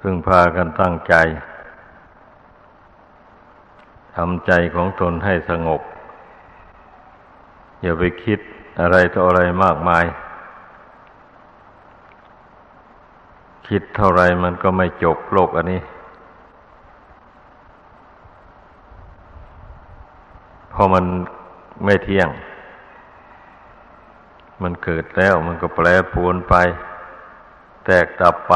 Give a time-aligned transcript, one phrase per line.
[0.00, 1.14] พึงพากันตั้งใจ
[4.16, 5.82] ทำใจของตนให้สงบ
[7.80, 8.40] อย่าไปคิด
[8.80, 10.04] อะไรต่ออะไรมากมาย
[13.68, 15.80] คิดเท่าไรมันก็ไม่จบโลกอันนี้
[20.70, 21.04] เพราะมัน
[21.84, 22.28] ไม่เที่ยง
[24.62, 26.54] มันเกิดแล้วมันก็แปรปรวนไป
[27.86, 28.54] แตกดับไป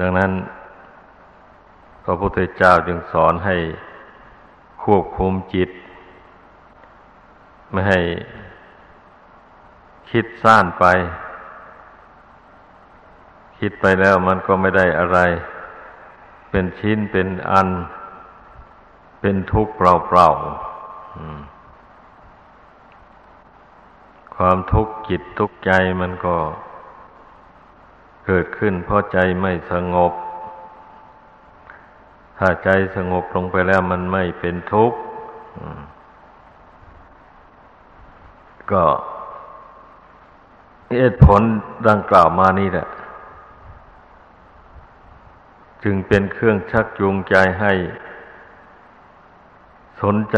[0.00, 0.32] ดังนั้น
[2.04, 3.56] พระพุทธเจ้าจึงสอนให้
[4.82, 5.70] ควบคุมจิต
[7.70, 8.00] ไม่ให้
[10.10, 10.84] คิดซ่านไป
[13.58, 15.18] คิดไปแล้วมันก็ไม่ได้อะไร
[16.50, 17.68] เป็นชิ้นเป็นอัน
[19.20, 20.36] เป็นทุกข์เปล่าๆ
[24.36, 25.70] ความทุกข์จิตทุกข์ใจ
[26.00, 26.36] มันก็
[28.26, 30.12] เกิดขึ้นเพราะใจไม่สงบ
[32.38, 34.98] ถ้าใจสงบลงไปแล้วมันไม่เป็นทุกข์
[38.72, 38.84] ก็
[40.92, 41.42] เหตุผล
[41.88, 42.88] ดังกล่าวมานี่แหละ
[45.84, 47.72] จึงเป็นเครื่องชักจูงใจให้
[50.02, 50.36] สนใจ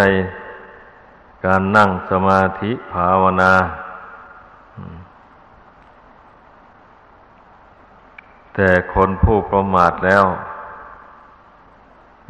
[1.45, 3.53] การนั่งสมาธิภาวนา
[8.61, 10.25] แต่คนผู้ประมาทแล้ว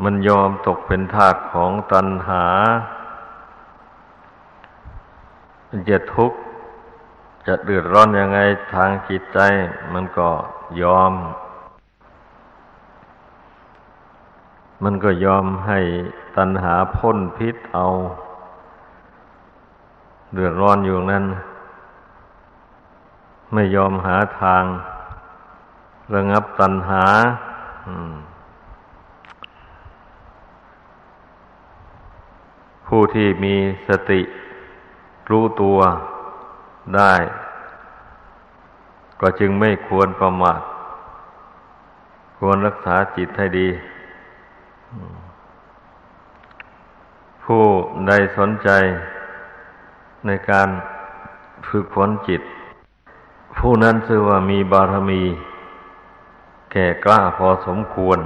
[0.03, 2.45] มันยอมตกเป็นทาสของตัณหา
[5.69, 6.39] มันจะทุกข์
[7.47, 8.39] จะเดือดร้อนยังไง
[8.75, 9.39] ทางจิตใจ
[9.93, 10.29] มันก็
[10.83, 11.13] ยอม
[14.85, 15.81] มันก็ยอมให้
[16.37, 17.87] ตัณหาพ่นพิษเอา
[20.35, 21.25] เดือดร้อนอยู่นั้น
[23.53, 24.65] ไม่ยอมหาทาง
[26.15, 27.05] ระงับตัณหา
[32.87, 33.55] ผู้ที่มี
[33.89, 34.21] สติ
[35.31, 35.79] รู้ตัว
[36.97, 37.15] ได้
[39.21, 40.61] ก็จึงไม่ควรประมาท
[42.39, 43.69] ควรรักษาจิตให้ดี
[47.45, 47.65] ผู้
[48.07, 48.69] ใดสนใจ
[50.27, 50.69] ในการ
[51.69, 52.43] ฝึกฝนจิต
[53.59, 55.23] ผู้นั้นชื่อว่ามีบารมี
[56.73, 58.19] แก่กล้าพอสมควร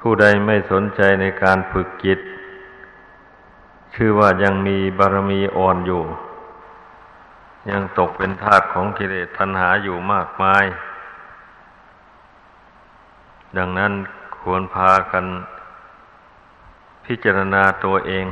[0.00, 2.18] ผู้ใดไม่สนใจในการฝึกจิต
[3.94, 6.02] ชื่อว่ายังมีบารมีอ่อนอยู่
[7.70, 10.64] ยังตกเป็นทาสของกิเลสทันหาอยู่มากมาย
[13.56, 13.92] ดังนั้น
[14.40, 15.24] ควรพากัน
[17.04, 18.26] พิจารณาตัวเอง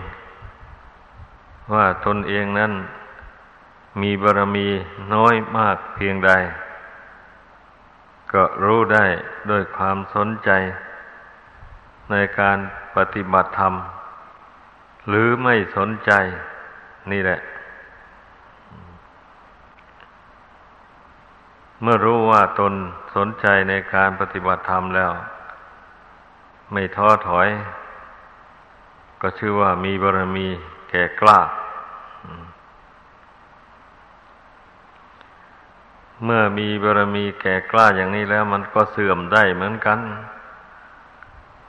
[1.72, 2.72] ว่าตนเองนั้น
[4.00, 4.68] มีบารมี
[5.14, 6.30] น้อยมากเพียงใด
[8.32, 9.04] ก็รู้ได้
[9.50, 10.50] ด้วยความสนใจ
[12.10, 12.58] ในการ
[12.96, 13.74] ปฏิบัติธรรม
[15.08, 16.12] หรือไม่สนใจ
[17.10, 17.38] นี่แหละ
[21.82, 22.72] เมื่อรู้ว่าตน
[23.16, 25.12] สนใจในการปฏิบัติธรรมแล้ว
[26.72, 27.48] ไม่ท้อถอย
[29.20, 30.46] ก็ชื่อว่ามีบารมี
[30.90, 31.38] แก่กล้า
[36.24, 39.98] เมื่อมีบารมีแก่กล้าอย่างนี้แล้ว มันก็เสื่อมได้เหมือนกัน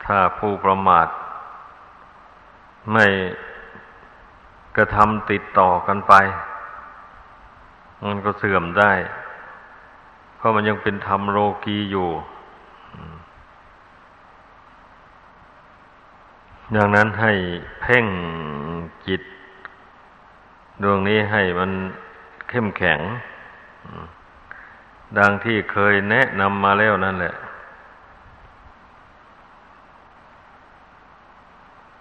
[0.05, 1.07] ถ้าผู้ประมาท
[2.91, 3.05] ไม่
[4.75, 6.13] กระทำติดต่อกันไป
[8.05, 8.93] มันก็เสื่อมได้
[10.35, 12.09] เพราะมันยังเป็นธรรมโลกีอยู่
[16.75, 17.33] ดังนั้นให้
[17.81, 18.05] เพ่ง
[19.07, 19.21] จิต
[20.83, 21.71] ดวงนี้ให้มัน
[22.49, 22.99] เข้มแข็ง
[25.17, 27.33] ดังที่เคยแนะนำมาแล้วนั่นแหละ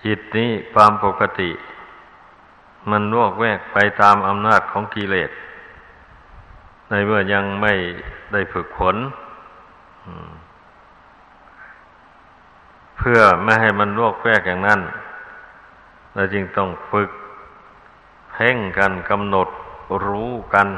[0.04, 1.50] จิตนี้ความปกติ
[2.90, 5.30] มันวอกแวกไปตามอำนาจของกิเลส
[6.88, 7.72] ในเมื่อยังไม่
[8.32, 8.96] ได้ฝึกฝน
[12.96, 14.80] เพื่อไม่ให้มันวอกแวกอย่างนั้น
[16.14, 17.10] เราจึงต้องฝึก
[18.30, 19.48] เพ่งกันกำหนด
[20.06, 20.68] รู้กัน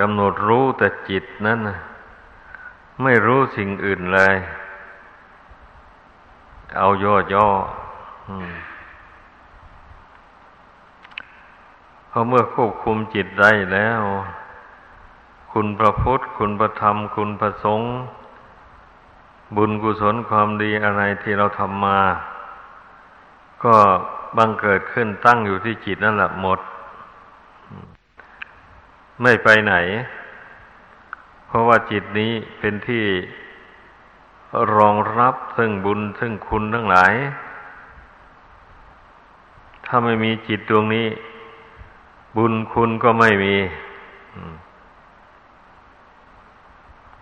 [0.00, 1.58] กำหนดรู้แต่จิตนั้น
[3.02, 4.34] ไม่รู้สิ่งอื่นเลย
[6.78, 7.48] เอาย่อย่อ
[12.08, 14.02] เพราะเมื่อควบคุมจิตได้แล้ว
[15.52, 17.90] คุณพระพุทธ คุณพระธรรม คุณพระสงฆ์
[19.56, 22.00] บุญกุศลความดีอะไรที่เราทำมา
[23.64, 23.74] ก็
[24.36, 26.60] บังเกิดขึ้นตั้งอยู่ที่จิตนั่นแหละหมด
[29.22, 29.74] ไม่ไปไหน
[31.46, 33.04] เพราะว่าจิตนี้เป็นที่
[34.76, 37.12] รองรับซึ่งบุญซึ่งคุณทั้งหลาย
[39.86, 41.06] ถ้าไม่มีจิตดวงนี้
[42.36, 43.54] บุญคุณก็ไม่มี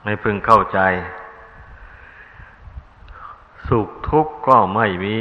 [0.03, 0.79] ไม่พึงเข้าใจ
[3.69, 5.17] สุขทุกข์ก็ไม่มี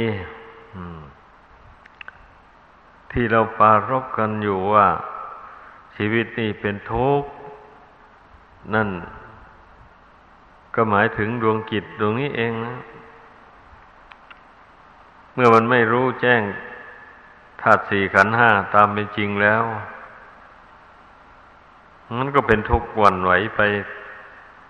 [3.10, 4.86] ที่เราปารบกันอยู่ว่า
[6.00, 7.28] ชีวิตนี้เป็นทุกข์
[8.74, 8.88] นั่น
[10.74, 12.74] ก็หมายถึงดวงกิจดวงนี้เองนะ
[15.34, 16.42] เมื่อมันไม่รู้แจ้ง
[17.60, 19.62] ธาตุสี่ขันห้าตามเป็นจริงแล้ว
[22.18, 23.60] มันก็เป็นทุกข์วันไหวไป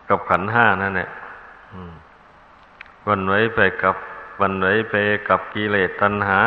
[0.09, 1.11] กับขันห้านั่นแหละ
[3.09, 3.97] วันไหวไปกับ
[4.41, 4.95] วันไหวไป
[5.29, 6.41] กับกิเลสตัณหา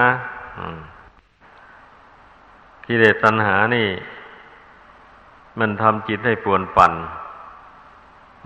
[2.86, 3.88] กิเลสตัณหานี่
[5.60, 6.94] มันทำจิตให้ปวนปั่น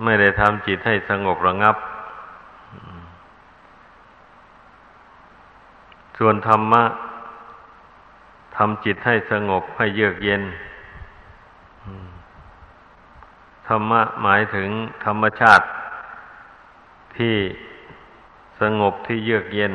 [0.03, 1.75] ไม่ได้ทำจิตให้สงบระงับ
[6.17, 6.83] ส่วนธรรมะ
[8.57, 10.41] ทำจิตให้สงบให้เยือกเย็น
[13.67, 14.69] ธรรมะหมายถึง
[15.05, 15.65] ธรรมชาติ
[17.17, 17.35] ที่
[18.61, 19.73] สงบที่เยือกเย็น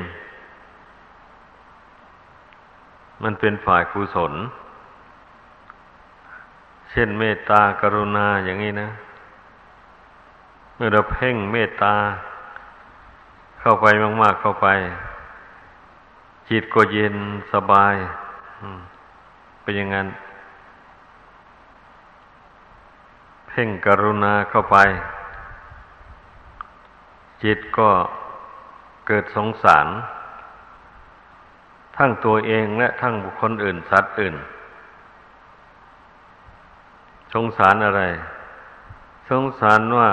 [3.23, 4.33] มันเป็นฝ่ายกุศล
[6.91, 8.89] เช่นเมตตากรุณาอย่างนี้นะ
[10.75, 11.95] เมื่อเราเพ่งเมตตา
[13.61, 13.87] เข้าไป
[14.23, 14.69] มาก ๆ เข้าไป
[16.51, 17.17] จิตก็เย็น
[17.53, 17.95] สบาย
[19.63, 20.09] เป็นอย่างนั้น
[23.49, 24.77] เพ่งกรุณาเข้าไป
[27.43, 27.91] จิตก็
[29.07, 29.87] เกิดสงสาร
[31.97, 34.37] ทั้งตัวเองและทั้งบุคคลอื่นสัตว์อื่น
[37.33, 38.03] สงสารอะไร
[39.31, 40.11] สงสารว่า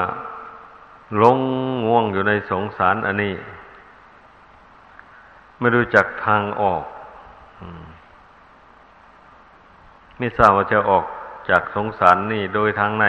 [1.21, 1.37] ลง
[1.85, 3.35] ง่วงอยู่ในสงสารอันนี้
[5.59, 6.83] ไม่รู้จักทางออก
[10.17, 11.05] ไม่ทราบว่าจะออก
[11.49, 13.05] จากสงสารนี่โดยทางไหน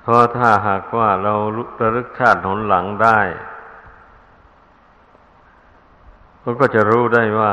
[0.00, 1.34] เพราะถ้าหากว่าเรา
[1.80, 3.20] ระลึกชาติหนหลังได้
[6.40, 7.52] เราก็จะรู้ได้ว่า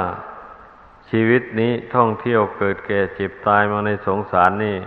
[1.09, 4.77] ชีวิตนี้ท่องเที่ยวเกิดแก่เจ็บตายมาในสงสารนี่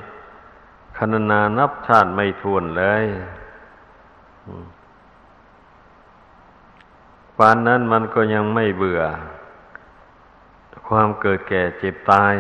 [0.97, 3.05] คณนานับชาติไม่ทวนเลย
[7.39, 9.03] ปานนั้นมันก็ยังไม่เบื่อ
[10.89, 12.35] ความเกิดแก่เจ็บตาย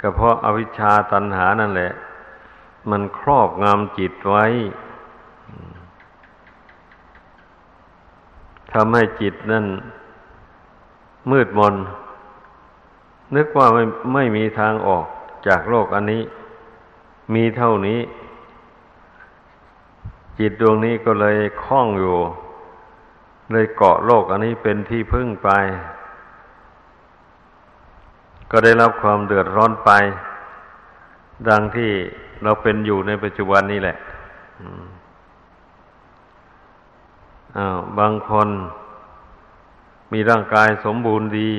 [0.00, 1.92] ก็เพราะอาวิชชาตันหานั่นแหละ
[2.90, 4.44] มันครอบงำจิตไว้
[8.72, 9.66] ทำให้จิตนั่น
[11.30, 11.74] มืดมน
[13.36, 13.82] นึกว่าไม่
[14.14, 15.04] ไม่มีทางออก
[15.46, 16.22] จากโลกอันนี้
[17.34, 18.00] มีเท่านี้
[20.38, 22.16] จิตดวงนี้ก็เลยคล้องอยู่
[23.52, 25.50] เลยเกาะโลกอันนี้เป็นที่พึ่งไป
[28.50, 29.90] ก็ได้รับความเดือดร้อนไป
[31.48, 31.90] ดังที่
[32.42, 33.96] เราเป็นอยู่ในปัจจุบันนี้แหละ
[37.56, 38.48] อ้าวบางคน
[40.12, 41.52] มีร่างกายสมบูรณ์ดี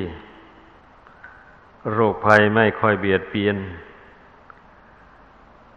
[1.93, 3.57] โรคภัยไม่ค่อยเบียดเบียน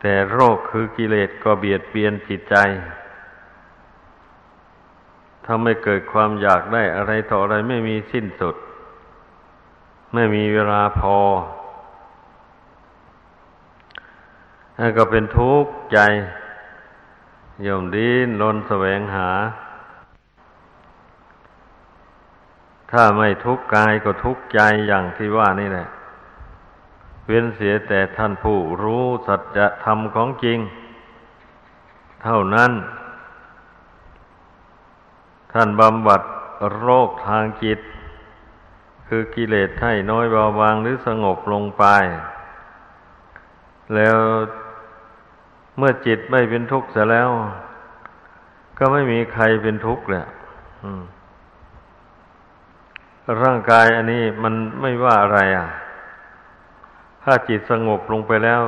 [0.00, 2.56] แต่โรคคือกิเลสก็เบียดเบียนจิตใจ
[5.44, 8.56] ถ้าไม่เกิดความอยากได้อะไรต่ออะไรไม่มีสิ้นสุด
[10.14, 11.18] ไม่มีเวลาพอ
[14.78, 15.98] นั่นก็เป็นทุกข์ใจ
[17.66, 19.28] ย่อมดิ้นรนแสวงหา
[22.94, 25.88] ถ้าไม่ทุกข์กายก็ทุกข์ใจอย่างที่ว่านี่แหละ
[27.26, 30.58] เว้นเสียแต่ท่านผู้รู้สัจธรรมของจริง
[32.22, 32.72] เท่านั้น
[35.52, 36.22] ท่านบำบัด
[36.78, 37.78] โรคทางจิต
[39.08, 41.84] คือกิเลสให้น้อยเบาบางหรือสงบลงไป
[43.94, 44.16] แล้ว
[45.78, 47.28] เมื่อจิตไม่เป็นทุกข์เสียแล้ว
[48.78, 50.24] ก็ไม่มีใครเป็นทุกข์เลย
[53.42, 55.68] ร่างกายอันนี้มันไม่ว่าอะไรอะ
[57.22, 58.60] ถ้าจิตสงบลงไปแล้ว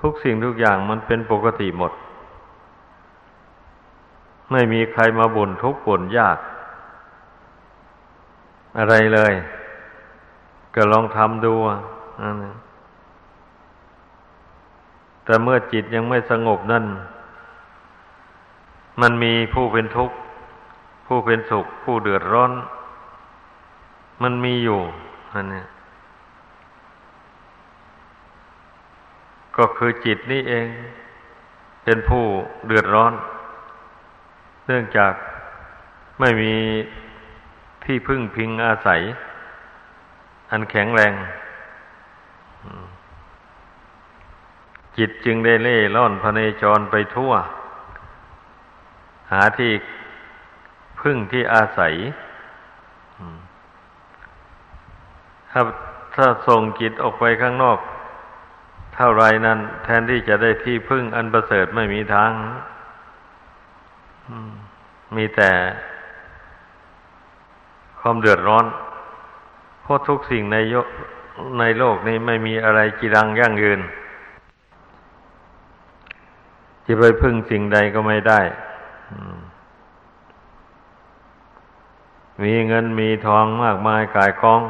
[0.00, 1.92] ทุกสิ่งทุกอย่างมันเป็นปกติหมด
[4.52, 6.38] ไม่มีใครมาบ่นทุกข์บ่นยาก
[8.78, 9.32] อะไรเลย
[10.74, 11.54] ก็ลองทำดู
[12.20, 12.36] อัน
[15.24, 16.84] แต่เมื่อจิตยังไม่สงบนั่น
[19.00, 20.16] มันมีผู้เป็นทุกข์
[21.06, 22.52] ผู้เป็นสุข ผู้เดือดร้อน
[24.22, 24.80] มันมีอยู่
[25.32, 25.62] อันนี้
[29.56, 30.66] ก็คือจิตนี่เอง
[31.84, 32.24] เป็นผู้
[32.66, 33.12] เดือดร้อน
[34.66, 35.12] เนื่องจาก
[36.20, 36.54] ไม่มี
[37.84, 39.00] ที่พึ่งพิงอาศัย
[40.50, 41.12] อันแข็งแรง
[44.96, 47.32] จิตจึงได้เล่ล่อนพเนจรไปทั่ว
[49.32, 49.72] หาที่
[51.00, 51.94] พึ่งที่อาศัย
[55.52, 55.62] ถ้า
[56.14, 57.78] ถ้าส่งจิตออกไปข้างนอก
[58.94, 62.30] เท่าไรนั้น แทนที่จะได้ที่พึ่งอันประเสริฐไม่มีทาง
[65.16, 65.50] มีแต่
[68.00, 68.66] ความเดือดร้อน
[69.82, 70.74] เพราะทุกสิ่งในโย
[71.58, 73.80] ในโลกนี้ไม่มีอะไรจีรังยั่งยืน
[76.86, 78.40] จะไปพึ่งสิ่งใดก็ไม่ได้
[82.42, 84.62] มีเงินมีทองมากมายกายกอง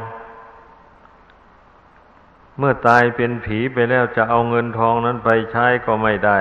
[2.57, 6.39] เมื่อตายเป็นผีไปแล้วจะเอาเงินทองนั้นไปใช้ก็ไม่ได้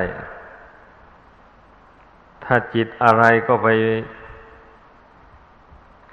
[2.44, 3.68] ถ้าจิตอะไรก็ไป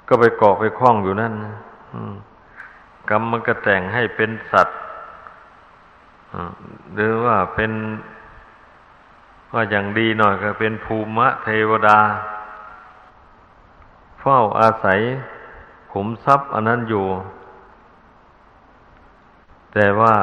[0.08, 1.34] ก็ไปเกาะไปคล้องอยู่นั่น
[3.10, 4.78] กรรมมันก็แต่งให้เป็นสัตว์
[6.94, 7.72] หรือว่าเป็น
[9.52, 11.98] ว่าอย่างดีหน่อยก็เป็นภูมิเทวดา
[14.20, 15.00] เฝ้าอาศัย
[15.92, 17.06] ขุมทรัพย์อันนั้นอยู่
[19.74, 20.14] แต่ว่า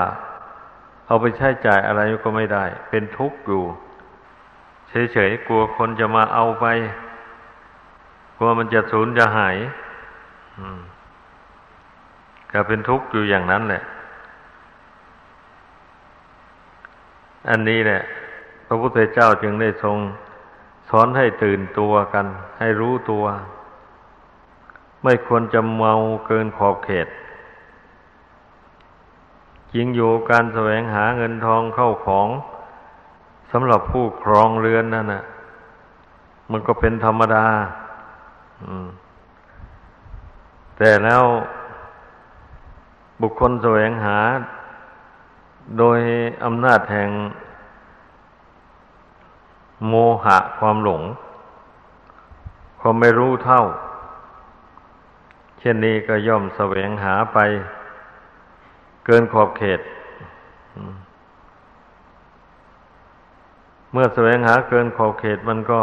[1.08, 3.63] เอาไปใช้จ่ายอะไรก็ไม่ได้ เป็นทุกข์อยู่
[4.89, 6.66] เฉยๆกลัวคนจะมาเอาไป
[8.38, 9.58] กลัวมันจะสูญจะหาย
[12.51, 13.84] ก็เป็นทุกข์อยู่อย่างนั้นแหละ
[17.50, 18.01] อันนี้แหละ
[18.68, 19.98] พระพุทธเจ้าจึงได้ทรง
[20.89, 22.25] สอนให้ตื่นตัวกัน
[22.60, 23.25] ให้รู้ตัว
[25.04, 25.94] ไม่ควรจะเมา
[26.25, 27.08] เกินขอบเขต
[29.74, 32.27] จริงอยู่การแสวงหาเงินทองเข้าของ
[33.51, 35.24] สำหรับผู้ครองเรือนนั่นนะ
[36.51, 37.45] มันก็เป็นธรรมดา
[40.77, 41.24] แต่แล้ว
[43.21, 44.17] บุคคลแสวงหา
[45.77, 46.00] โดย
[46.43, 47.09] อำนาจแห่ง
[49.88, 49.93] โม
[50.25, 51.03] หะความหลง
[52.79, 53.62] ความไม่รู้เท่า
[55.59, 57.38] เช่นนี้ก็ย่อมแสวงหาไป
[59.10, 59.80] เกินขอบเขต
[63.92, 65.80] เมื่อแสวงหาเกินขอบเขตมันก็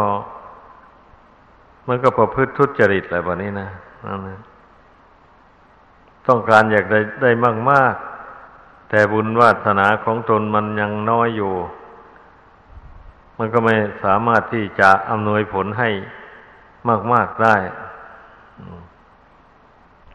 [1.88, 3.69] มันก็ประพฤติทุจริตอะไรแบบนี้นะ
[4.07, 4.38] นั่นนะ
[6.26, 7.95] ต้องการอยากได้ได้มากมาก
[8.90, 11.54] แต่บุญวาสนาของตนมันยังน้อยอยู่
[13.38, 15.90] มันก็ไม่สามารถที่จะอำนวยผลให้
[17.12, 17.57] มาก ๆ ได้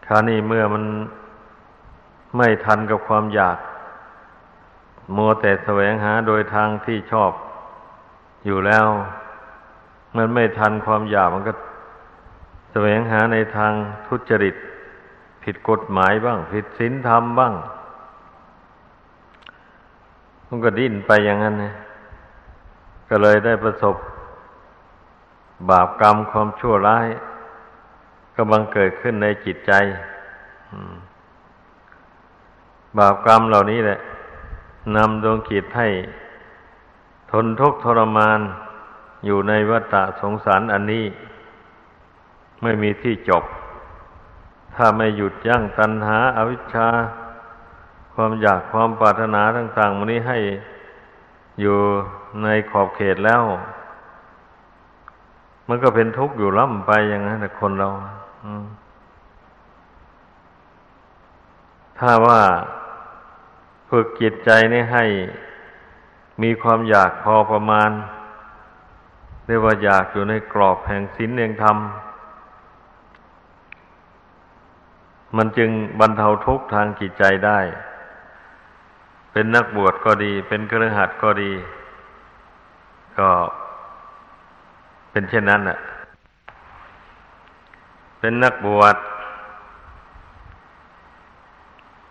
[0.07, 0.83] คราวนี้เมื่อมัน
[2.35, 3.57] ไม่ทันกับความอยาก
[5.15, 7.31] มัวแต่แสวงหาโดยทางที่ชอบ
[8.45, 8.85] อยู่แล้ว
[10.15, 11.53] มันไม่ทันความอยากมันก็
[12.71, 13.71] แสวงหาในทาง
[14.07, 14.55] ทุจริต
[15.43, 17.53] ผิดกฎหมายบ้าง ผิดศีลธรรมบ้าง
[20.47, 21.73] มันก็ดิ้นไปอย่างนั้นนะ
[23.09, 23.95] ก็เลยได้ประสบ
[25.69, 27.07] บาปกรรมความชั่วร้าย
[28.37, 29.71] กำลังเกิดขึ้นในจิตใจ
[32.97, 33.99] บาปกรรมเหล่านี้แหละ
[34.95, 35.87] นำดวงจิตให้
[37.31, 38.39] ทนทุกข์ทรมาน
[39.25, 41.05] อยู่ในวัฏสงสารอันนี้
[42.61, 43.43] ไม่มีที่จบ
[44.75, 46.87] ถ้าไม่หยุดยั้งตัณหาอาวิชชา
[48.13, 50.37] ความอยากความปรารถนาต่างๆมันนี้ให้
[51.61, 51.77] อยู่
[52.43, 53.43] ในขอบเขตแล้ว
[55.67, 57.89] มันก็เป็นทุกข์อยู่ล่ำไปอย่างนั้นแต่คนเรา
[61.99, 62.39] ถ้าว่า
[63.89, 65.05] ฝึกจิตใจนี่ให้
[66.43, 67.89] มีความอยากพอประมาณ
[69.45, 71.77] เรียกว่าอยากอยู่ในกรอบแห่งศีลแห่งธรรม
[75.37, 75.69] มันจึง
[75.99, 77.59] บรรเทาทุกข์ทางจิตใจได้
[79.31, 81.51] เป็นนักบวชก็ดี เป็นเครือขัดก็ดี
[83.19, 83.29] ก็
[85.11, 85.77] เป็นเช่นนั้นน่ะ
[88.19, 88.95] เป็นนักบวช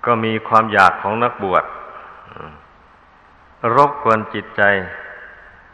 [0.06, 1.64] ก็มีความอยากของนักบวช
[3.76, 4.62] รบกวนจิตใจ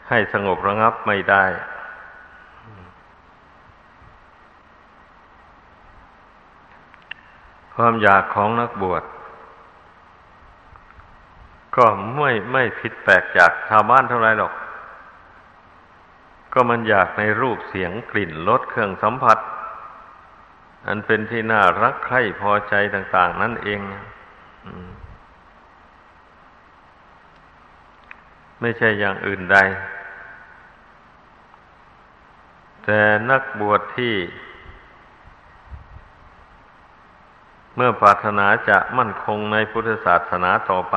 [0.09, 1.45] ให้สงบระงับไม่ได้
[7.75, 9.03] ความอยากของนักบวช
[11.77, 11.85] ก็
[12.17, 14.53] ไม่ไม่ผิดแปลกจากชาวบ้านเท่าไรหรอก
[16.53, 19.37] ก็มันอยากในรูปเสียงกลิ่นรสเครื่องสัมผัส
[20.87, 23.79] อันเป็นที่น่ารักใคร่พอใจต่าง ๆ นั่นเอง
[28.61, 29.57] ไม่ใช่อย่างอื่นใด
[32.83, 34.15] แต่นักบวชที่
[37.75, 40.95] เมื่อปรารถนาจะมั่นคงในพุทธศาสนาต่อไป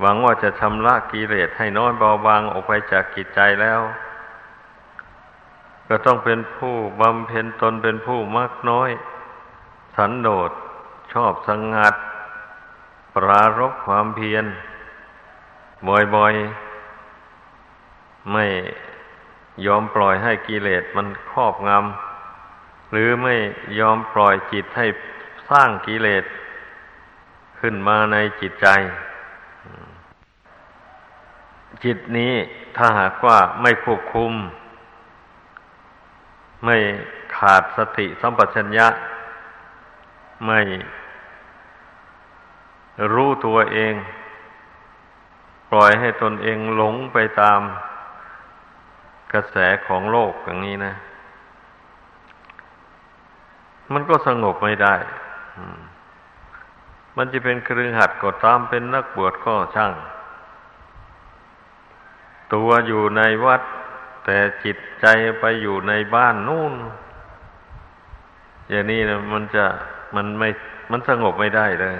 [0.00, 3.80] หวังว่าจะชำระกิเลสให้น้อยเบาบางออกไปจากกิจใจแล้ว
[5.88, 8.90] ก็ต้องเป็นผู้บำเพ็ญตนเป็นผู้มักน้อย
[9.96, 10.50] สันโดษ
[11.12, 11.94] ชอบสังงัด
[13.14, 14.44] ปรารบความเพียร
[16.14, 18.46] บ่อยๆ ไม่
[19.66, 23.34] ยอมปล่อยให้กิเลสมันครอบงำ หรือไม่
[23.80, 24.86] ยอมปล่อยจิตให้
[25.50, 26.24] สร้างกิเลส
[27.60, 28.66] ขึ้นมาในจิตใจ
[31.84, 32.34] จิตนี้
[32.76, 34.32] ถ้าหากว่าไม่ควบคุม
[36.64, 36.76] ไม่
[37.36, 38.86] ขาดสติสัมปชัญญะ
[40.46, 40.60] ไม่
[43.12, 43.94] รู้ตัวเอง
[45.70, 47.60] ปล่อยให้ตนเองหลงไปตาม
[49.32, 50.94] กระแสของโลกอย่างนี้นะ
[53.92, 54.94] มันก็สงบไม่ได้
[57.16, 59.92] มันจะเป็นครือหัดก็ตามเป็นนักบวชก็ช่าง
[62.54, 63.62] ตัวอยู่ในวัด
[64.24, 65.06] แต่จิตใจ
[65.40, 66.74] ไปอยู่ในบ้านนู่น
[68.70, 69.64] อย่างนี้นะมันจะ
[70.16, 70.48] มันไม่
[70.90, 71.96] มันสงบไม่ได้เลย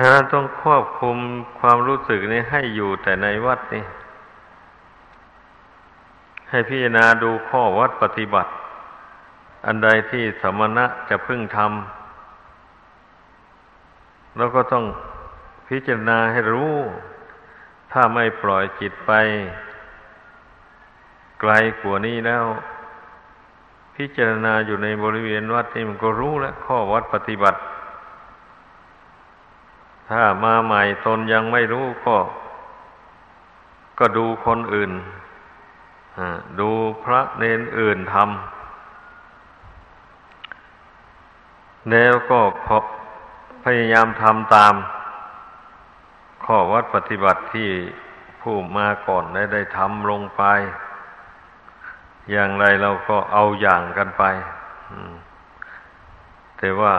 [0.00, 1.16] ฮะต้องควบคุม
[1.60, 3.84] ความรู้สึกนี้ให้อยู่แต่ในวัดนี่
[6.50, 8.50] ให้พิจารณาดูข้อวัดปฏิบัติ
[9.66, 14.84] อันใดที่สมณะจะพึ่งทำแล้วก็ต้อง
[15.68, 16.74] พิจารณาให้รู้
[17.92, 19.12] ถ้าไม่ปล่อยจิตไป
[21.40, 22.44] ไกลกว่านี้แล้ว
[23.96, 27.58] พิจารณาอยู่ในบริเวณวัดนี่มันก็รู้แล้วข้อวัดปฏิบัติ
[30.10, 32.16] ถ้ามาใหม่ตนยังไม่รู้ก็
[33.98, 34.92] ก็ดูคนอื่น
[36.60, 36.70] ดู
[37.04, 38.26] พระเนนอื่นทำ
[41.90, 42.40] แล้วก็
[43.64, 44.74] พยายามทำตาม
[46.44, 47.70] ข้อวัดปฏิบัติที่
[48.40, 50.42] ผู้มาก่อนได้ได้ทำลงไป
[52.30, 54.24] อย่างไรเราก็เอาอย่างกันไป
[56.58, 56.94] แต่ว่า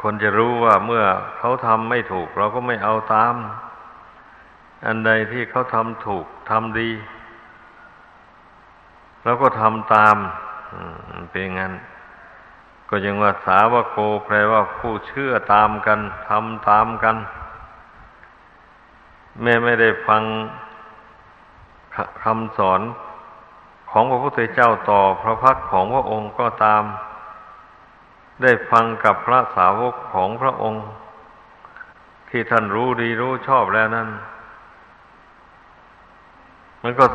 [0.00, 1.04] คนจะรู้ว่าเมื่อ
[1.38, 3.34] เขาทำไม่ถูก เราก็ไม่เอาตาม
[4.86, 6.90] อันใดที่เขาทำถูกทำดี
[9.24, 10.16] เราก็ทำตาม
[11.30, 11.72] เป็นงั้น
[12.90, 17.16] ก็ยังว่าสาวโกแปลว่าผู้เชื่อตามกันทำตามกัน
[19.42, 20.22] แม่ไม่ได้ฟัง
[22.22, 22.80] คำสอน
[23.90, 26.82] ของพระพุทธเจ้าต่อพระพักของพระองค์ก็ตาม
[28.42, 30.84] ได้ฟังกับพระสาวกของพระองค์
[32.28, 34.08] ที่ท่านรู้ดีรู้ชอบแล้วนั้น
[36.82, 37.06] มันก็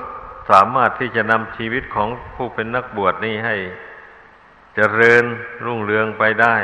[0.49, 5.23] สามารถที่จะนำชีวิตของผู้เป็นนักบวชนี้ให้จเจริญ
[5.65, 6.55] รุ่งเรืองไปได้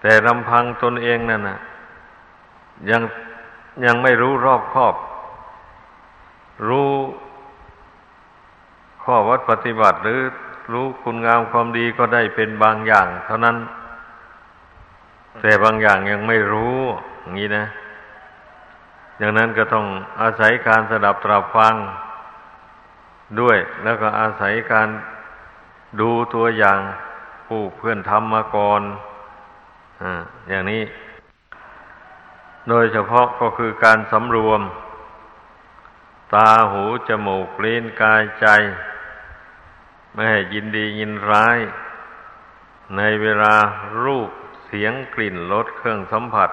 [0.00, 1.58] แต่ลำพังตนเองนั่นนะ
[2.90, 3.02] ยัง
[3.84, 4.94] ยังไม่รู้รอบครอบ
[6.66, 6.92] รู้
[9.02, 10.20] ข้อวัดปฏิบัติหรือ
[10.72, 13.56] รู้คุณงามความดีก็ได้เป็นบางอย่าง เท่านั้น
[15.40, 16.78] แต่บางอย่างยังไม่รู้
[17.20, 17.64] อย่างนี้นะ
[19.18, 19.86] อย่างนั้นก็ต้อง
[20.20, 21.74] อาศัยการสดับตรับฟัง
[23.40, 24.88] ด้วย แล้วก็อาศัยการ
[26.00, 26.78] ดูตัวอย่าง
[27.46, 28.82] ผู้เพื่อนทำมาก่อน
[30.48, 30.82] อย่างนี้
[32.68, 34.60] โดยเฉพาะก็คือการสำรวม
[36.34, 38.46] ตาหูจมูกลิ้นกายใจ
[40.12, 41.58] ไม่ให้ยินดียินร้าย
[42.96, 43.54] ในเวลา
[44.02, 44.30] รูป
[44.66, 46.50] เสียงกลิ่นรสเครื่องสัมผัส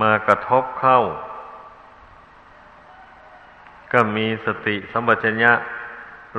[0.00, 1.00] มากระทบเข้า
[3.92, 5.52] ก็มีสติสัมปชัญญะ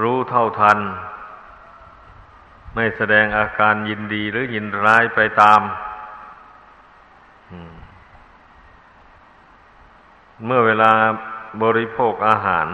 [0.01, 0.79] รู้เท่าทัน
[2.73, 5.61] ไม่แสดงอาการยินดีหรือยินร้ายไปตาม
[10.45, 10.91] เมื่อเวลา
[11.63, 12.67] บริโภคอาหาร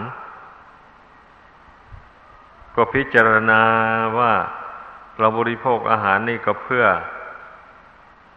[2.74, 3.62] ก็พิจารณา
[4.18, 4.32] ว่า
[5.18, 6.84] เราบริโภคอาหารนี่ก็เพื่อ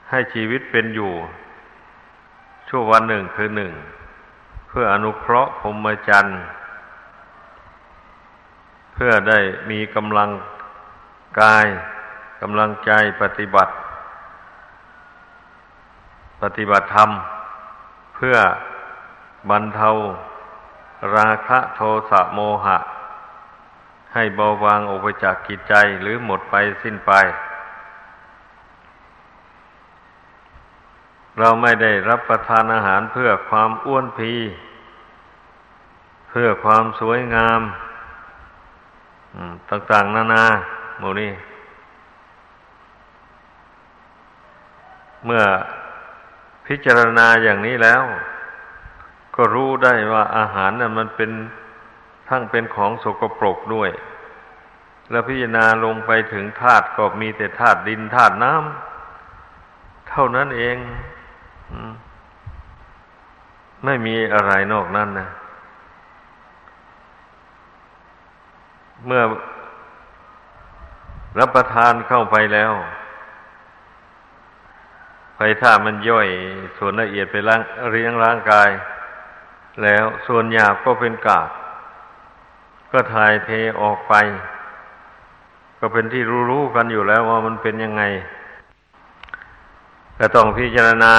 [0.10, 1.14] ให้ชีวิตเป็นอยู่
[2.68, 3.72] ชั่ววันหนึ่งคือหนึ่ง
[4.68, 6.40] เพื่ออนุเคราะห์พรหมจรรย์
[8.94, 9.40] เพื่อได้
[9.72, 10.30] มีกำลัง
[11.42, 11.66] กาย
[12.42, 13.74] กำลังใจปฏิบัติ
[16.42, 17.10] ปฏิบัติธรรม
[18.16, 18.36] เพื่อ
[19.50, 19.92] บรรเทา
[21.16, 22.78] ราคะโทสะโมหะ
[24.14, 27.12] ให้เบาบางออกไปจากกิจใจหรือหมดไปสิ้นไป
[31.40, 34.34] เราไม่ได้รับประทานอาหารเพื่อความอ้วนพี
[36.30, 37.62] เพื่อความสวยงาม
[39.70, 40.46] ต่างๆนานา
[41.00, 41.34] โมนี่
[45.26, 45.44] เมื่อ
[46.68, 48.04] พิจารณาอย่างนี้แล้ว
[49.38, 51.32] ก็รู้ได้ว่าอาหารนั้นมันเป็น
[52.30, 53.90] ทั้งเป็นของสกปรกด้วย
[55.10, 60.78] แล้วพิจารณาลงไปถึงธาตุก็มีแต่ธาตุดินธาตุน้ำเท่านั้นเอง
[63.86, 65.30] ไม่มีอะไรนอกนั้นนะ
[69.06, 69.24] เมื่อ
[71.40, 72.74] รับประทานเข้าไปแล้ว
[75.38, 76.28] ไปถ้ามันย่อย
[76.78, 78.70] ส่วนละเอียดไปล้างเรียงร่างกาย
[79.84, 81.50] แล้วส่วนหยาบก็เป็นกาก
[82.92, 83.50] ก็ถ่ายเท
[83.82, 84.14] ออกไป
[85.80, 88.04] ก็เป็นที่รู้ๆกันอยู่แล้วว่ามันเป็นยังไง
[90.20, 91.14] ก็ต้องพิจารณา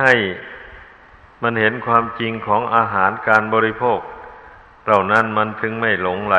[0.00, 0.12] ให้
[1.42, 4.00] มันเห็นความจริงของอาหารการบริโภค
[4.84, 6.36] เหล่านั้นมันถึงไม่หลงไหล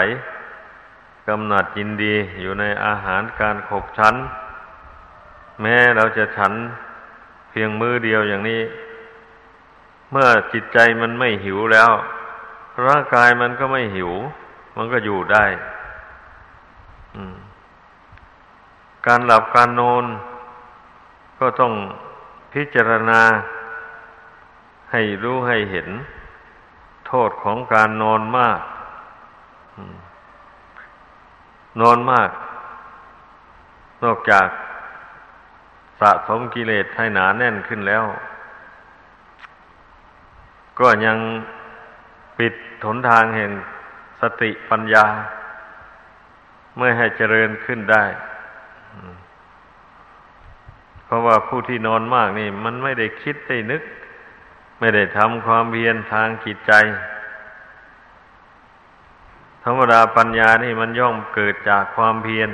[1.28, 4.15] กำหนัดยินดีอยู่ในอาหารการขบชั้น
[5.62, 6.54] แม้เราจะฉัน
[7.50, 8.62] เพียงมือเดียวอย่างนี้
[10.12, 11.91] เมื่อจิตใจมันไม่หิวแล้ว
[12.86, 14.12] ร่างกายมันก็ไม่หิว
[14.78, 15.45] มันก็อยู่ได้
[19.08, 20.04] การหลับการนอน
[21.39, 21.74] ก็ต้อง
[22.54, 23.22] พิจารณา
[24.91, 25.88] ให้รู้ให้เห็น
[27.08, 28.60] โทษของการนอนมาก
[31.82, 32.30] นอนมาก
[34.04, 34.48] นอกจาก
[36.00, 38.06] สะสมกิเลสให้หนาแน่นขึ้นแล้ว
[40.80, 41.18] ก็ยัง
[42.38, 43.52] ปิดถนทางแห่ง
[44.22, 45.06] สติปัญญา
[46.76, 48.06] เมื่อให้เจริญขึ้นได้
[51.06, 53.84] เพราะว่าผู้ที่นอนมากนี่ มันไม่ได้คิดได้นึก
[54.80, 56.74] ไม่ได้ทำความเพียรทางจิตใจ
[59.63, 62.50] ธรรมดาปัญญานี่มันย่อมเกิดจากความเพียร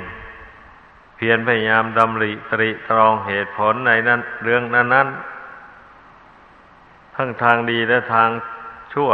[1.16, 5.08] เพียรพยายามดำริตริตรองเหตุผลในนั้น เรื่องนั้นนั้น
[7.16, 8.28] ทั้งทางดีและทาง
[8.92, 9.10] ชั่ว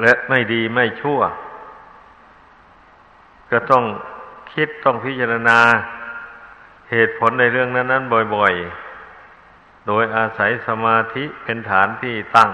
[0.00, 1.20] และไม่ดีไม่ชั่ว
[3.50, 3.84] ก็ต้อง
[4.52, 5.58] คิดต้องพิจารณา
[6.90, 12.50] เหตุผลในเรื่องนั้นนั้นบ่อยๆ โดยอาศัยสมาธิเป็นฐานที่ตั้ง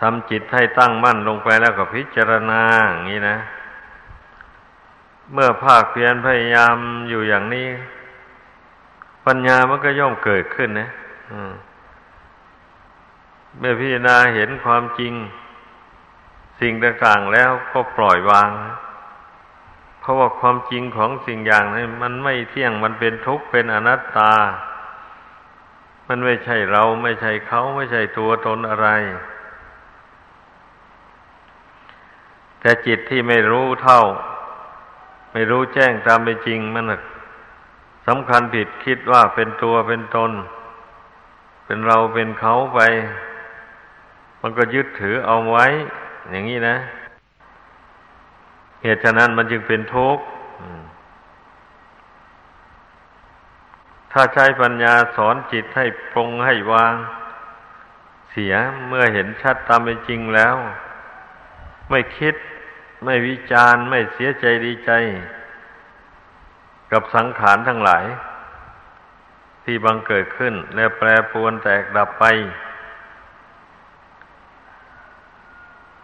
[0.00, 3.36] ทำจิตให้ตั้งมั่นลงไปแล้วก็พิจารณาอย่างนี้นะ
[5.32, 6.76] เมื่อภาคเพียรพยายาม
[7.08, 7.68] อยู่อย่างนี้
[9.26, 10.88] ปัญญามันก็ย่อมเกิดขึ้นนะ
[13.58, 15.12] เมื่อพิจารณาเห็นความจริง
[16.60, 18.50] สิ่งต่างๆแล้วก็ปล่อยวาง
[20.00, 24.32] เพราะว่าความจริงของสิ่งอย่างนี้มันไม่เที่ยงมันเป็นทุกข์เป็นอนัตตา
[26.08, 28.88] มันไม่ใช่เราไม่ใช่เขาไม่ใช่ตัวตนอะไร
[32.60, 34.02] แต่จิตที่ไม่รู้เท่า
[35.32, 36.84] ไม่รู้แจ้งตามเป็นจริงมัน
[38.06, 40.30] สำคัญผิดคิดว่าเป็นตัวเป็นตน
[41.64, 42.80] เป็นเราเป็นเขาไป
[44.40, 45.66] มันก็ยึดถือเอาไว้
[46.30, 46.76] อย่างนี้นะ
[48.82, 50.24] เหตุฉะนั้นมันจึงเป็นทุกข์
[54.12, 56.94] ถ้าใช้ปัญญาสอนจิตให้ปรงให้วาง
[58.30, 58.54] เสีย
[58.86, 60.56] เมื่อเห็นชัดตามเป็นจริงแล้ว
[61.90, 62.34] ไม่คิด
[63.04, 64.90] ไม่วิจารณ์ ไม่เสียใจดีใจ
[66.92, 68.04] กับสังขารทั้งหลาย
[69.64, 72.24] ที่บังเกิดขึ้น และแปรปรวนแตกดับไป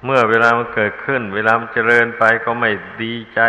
[0.05, 2.71] เมื่อเวลามันเกิดขึ้น เวลามันเจริญไปก็ไม่
[3.03, 3.40] ดีใจ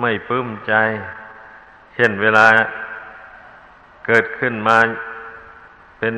[0.00, 0.74] ไม่ปลื้มใจ
[1.94, 2.46] เช่นเวลา
[4.06, 4.78] เกิดขึ้นมา
[5.98, 6.14] เป็น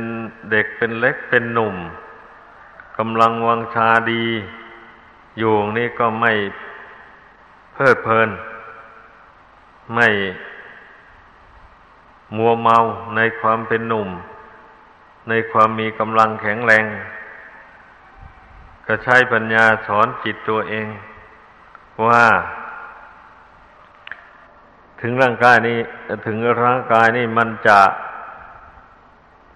[0.50, 1.76] เด็กเป็นเล็กเป็นหนุ่ม
[2.98, 4.24] กำลังวังชาดี
[5.38, 6.32] อยู่นี่ก็ไม่
[7.72, 8.28] เพลิดเพลิน
[9.94, 10.08] ไม่
[12.36, 12.76] มัวเมา
[13.16, 14.08] ในความเป็นหนุ่ม
[15.28, 16.84] ในความมีกำลังแข็งแรง
[18.86, 20.88] ก็ใช้ปัญญาสอนจิตตัวเอง
[22.06, 22.24] ว่า
[25.00, 25.78] ถึงร่างกายนี้
[26.26, 27.80] ถึงร่างกายนี้มันจะ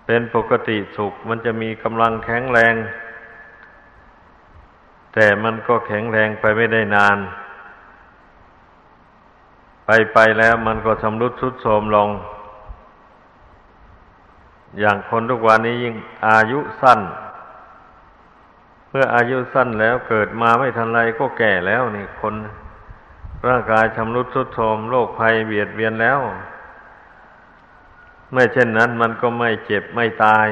[0.07, 2.75] เป็นปกติสุข มันจะมีกำลังแข็งแรง
[5.14, 7.18] แต่มันก็แข็งแรงไปไม่ได้นาน
[9.87, 12.09] ไปไปแล้วมันก็ชำรุดทรุดโทรมลง
[14.81, 15.95] อย่างคนทุกวันนี้ยิ่ง
[16.29, 17.01] อายุสั้น
[18.88, 22.35] เมื่ออายุสั้นแล้วเกิดมาไม่ทันไรก็แก่แล้วนี่คน
[23.49, 26.21] ร่างกายชำรุดทรุดโทรมโรคภัยเบียดเบียนแล้ว
[28.33, 30.49] ไม่เช่นนั้นมันก็ไม่เจ็บไม่ตาย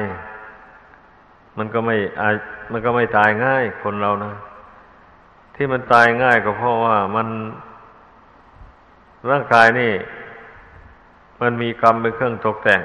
[1.57, 2.29] มันก็ไม่อา
[2.71, 4.33] มันก็ไม่ตายง่ายคนเรานะ
[5.55, 7.27] ที่มันตายง่ายก็เพราะว่ามัน
[9.29, 9.93] ร่างกายนี่
[11.41, 12.83] มันมีกรรมเป็นเครื่องตกแต่ง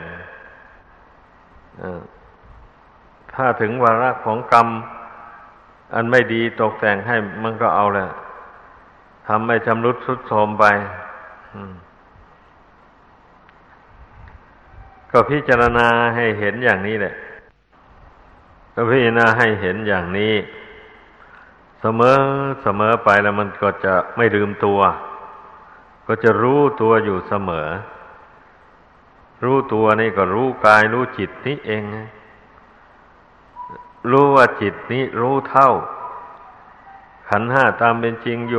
[3.35, 4.69] ถ้าถึงวาระของกรรม
[5.95, 8.07] อันไม่ดีตกแต่งให้มันก็เอาแหละ
[9.29, 10.65] ทำให้ชำรุดทรุดโทรมไป
[15.11, 17.15] ก็พิจารณาให้เห็นอย่างนี้แหละ
[18.75, 20.35] ก็พิจารณาให้เห็นอย่างนี้
[21.81, 22.17] เสมอ
[22.63, 24.81] เสมอไปแล้วมันก็จะไม่ลืมตัว
[26.07, 27.69] ก็จะรู้ตัวอยู่เสมอ
[29.45, 31.83] รู้ตัวนี่ก็รู้กายรู้จิตนี้เอง
[34.11, 35.71] รู้ว่าจิตนี้รู้เท่า
[37.29, 38.57] ขันห้าตามเป็นจริงโย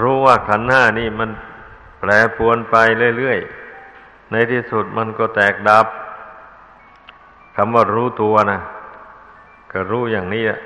[0.00, 1.30] รู้ว่าขันห้านี่มัน
[1.98, 2.74] แปรปวนไป
[3.18, 5.86] เรื่อยๆ ในที่สุดมันก็แตกดับ
[7.56, 8.60] คำว่ารู้ตัวนะ
[9.72, 10.58] ก็รู้อย่างนี้อะ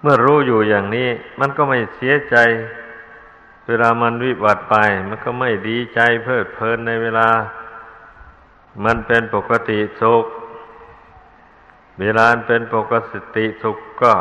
[0.00, 1.08] เมื่อรู้อยู่อย่างนี้
[1.40, 2.36] มันก็ไม่เสียใจ
[3.66, 4.74] เวลามันวิบัติไป
[5.08, 7.28] มันก็ไม่ดีใจเพลิดเพลินในเวลา
[8.84, 10.24] มันเป็นปกติสุข
[12.00, 12.92] เวลาเป็นปก
[13.36, 14.12] ติสุขก็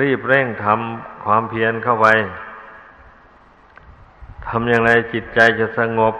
[0.00, 2.06] รีบเร่งทำความเพียรเข้าไป
[4.46, 6.14] ทำอย่างไรจิตใจจะสงบ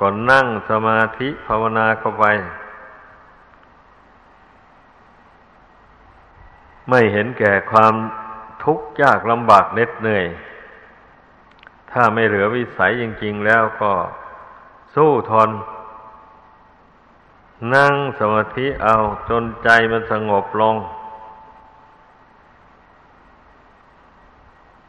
[0.00, 2.24] ก็นั่งสมาธิภาวนาเข้าไป
[6.90, 7.94] ไม่เห็นแก่ความ
[8.64, 10.26] ทุกข์ยากลำบากเหน็ดเหนื่อย
[11.90, 13.92] ถ้าไม่เหลือวิสัยจริง ๆ แล้วก็
[14.94, 15.50] สู้ทน
[17.74, 18.96] นั่งสมาธิเอา
[19.30, 20.76] จนใจมันสงบลง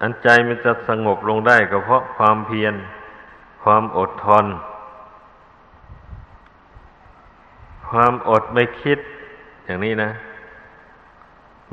[0.02, 2.74] อันใจมันจะสงบลงได้ก็เพราะความเพียร
[3.64, 4.46] ความอดทน
[7.90, 9.00] ความอดไม่คิด
[9.66, 10.12] อย่างนี้นะ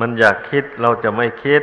[0.01, 1.63] มันอยากคิดเราจะไม่คิด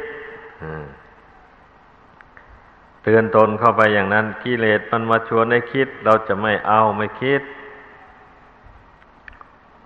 [3.03, 7.41] เตือนตนเข้าไปอย่างนั้นกิเลสมันมาชวนให้คิด เราจะไม่เอาไม่คิด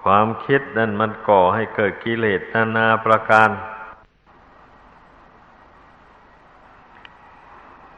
[0.04, 3.50] ความคิดนั่นมันก่อให้เกิดกิเลสนานาประการ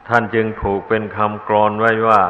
[0.08, 2.22] ท่านจึงผูกเป็นคำกรอนไว้ว่า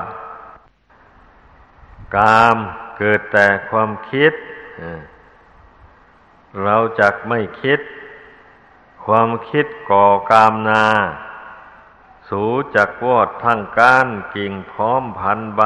[2.15, 2.57] กาม
[2.97, 4.33] เกิดแต่ความคิด
[6.63, 7.79] เราจักไม่คิด
[9.05, 10.85] ความคิดก่อกามนา
[12.29, 12.43] สู
[12.75, 15.61] จักวอดทั้งก้านกิ่งพร้อมพันใบ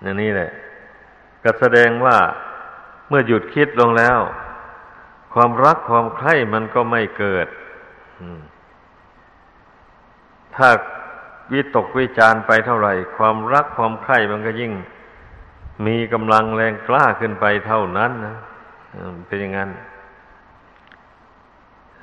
[0.00, 0.50] อย่างนี้แหละ
[1.42, 2.18] ก็แสดงว่า
[3.08, 4.18] เมื่อหยุดคิดลงแล้ว
[5.34, 7.46] ความรักความใคร่มันก็ไม่เกิด
[10.56, 10.68] ถ้า
[11.52, 14.72] วิตกวิจารไปเท่าไหร่ ความรักความใคร่มันก็ยิ่ง
[15.86, 18.36] มีกำลังแรงกล้าขึ้นไปเท่านั้นนะ
[19.26, 19.70] เป็นอย่างนั้น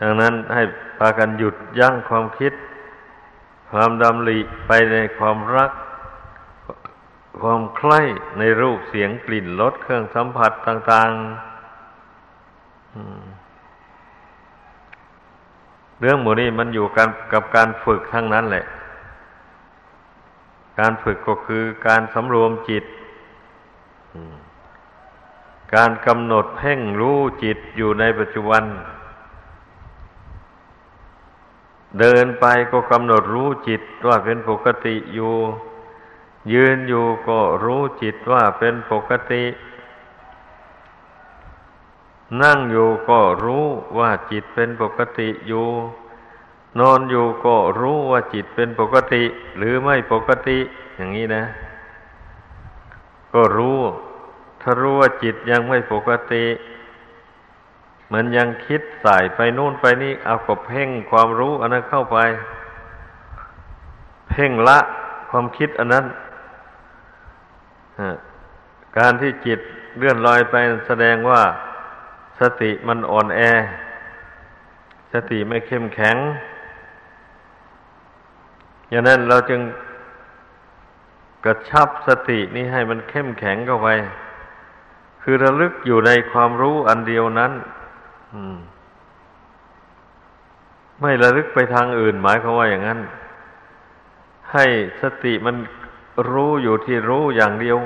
[0.01, 0.63] ดังนั้นให้
[0.97, 2.53] พากันหยุดยั้งความคิด
[3.71, 5.71] ความดำริไปในความรัก
[7.41, 8.01] ความใคร่
[8.39, 11.19] ในรูปเสียงกลิ่นรสเครื่องสัมผัสต่าง ๆ
[15.99, 18.65] เรื่องหมู่นี้มันอยู่กันกับการฝึกทั้งนั้นแหละ
[20.79, 22.85] การฝึกก็คือการสำรวมจิต
[25.75, 35.33] การกำหนดเพ่งรู้จิตอยู่ในปัจจุบันเเดินไปก็กำหนดรู้จิตว่าเป็นปกติอยู่
[36.53, 39.43] ยืนอยู่ก็รู้จิตว่าเป็นปกติ
[42.41, 43.65] นั่งอยู่ก็รู้
[43.99, 45.67] ว่าจิตเป็นปกติอยู่
[46.79, 49.23] นอนอยู่ก็รู้ว่าจิตเป็นปกติ
[49.57, 50.57] หรือไม่ปกติ
[50.95, 51.43] อย่างนี้นะ
[53.33, 53.79] ก็รู้
[54.61, 56.45] ถ้ารู้ว่าจิตยังไม่ปกติ
[58.13, 62.17] มันยังคิดใส่ไปนู่นไปนี่เอาก็เพ่งความรู้อันนั้นเข้าไป
[64.29, 64.79] เพ่งละ
[65.29, 66.05] ความคิดอันนั้น
[68.97, 69.59] การที่จิต
[69.97, 70.55] เลื่อนลอยไป
[70.87, 71.41] แสดงว่า
[72.39, 73.39] สติมันอ่อนแอ
[75.13, 76.17] สติไม่เข้มแข็ง
[78.89, 79.61] อย่างนั้นเราจึง
[81.45, 83.89] กระชับสตินี้ให้มันเข้มแข็งเข้าไป
[85.21, 87.51] คือระลึกอยู่ในความรู้อันเดียวนั้น
[91.01, 92.99] ไม่ระลึกไปทางอื่น หมายความว่าอย่างนั้น
[94.51, 95.55] ให้ให้สติมัน
[96.31, 97.77] รู้อยู่ที่รู้อย่างเดียว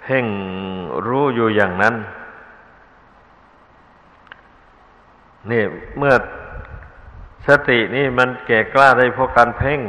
[0.00, 0.26] เพ่ง
[1.06, 1.94] รู้อยู่อย่างนั้น
[5.50, 5.62] นี่
[5.98, 6.14] เมื่อ
[7.46, 9.80] สตินี่มันแก่กล้าได้เพราะการเพ่ง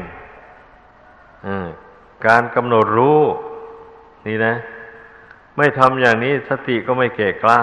[2.27, 3.21] การกำหนดรู้
[4.27, 4.53] นี่นะ
[5.57, 7.61] ไม่ทำอย่างนี้สติก็ไม่แก่กล้า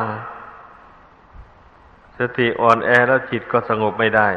[2.18, 4.28] สติอ่อนแอแล้วจิตก็สงบไม่ได้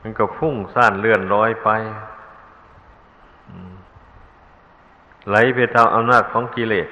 [0.00, 1.68] มันก็พุ่งซ่านเลื่อนลอยไป
[5.28, 6.88] ไหลไปตามอำนาจของกิเลส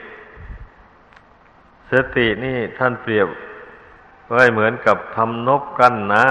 [1.91, 3.29] สตินี่ท่านเปรียบ
[4.31, 6.27] ไว้เหมือนกับทำนบกั้นน้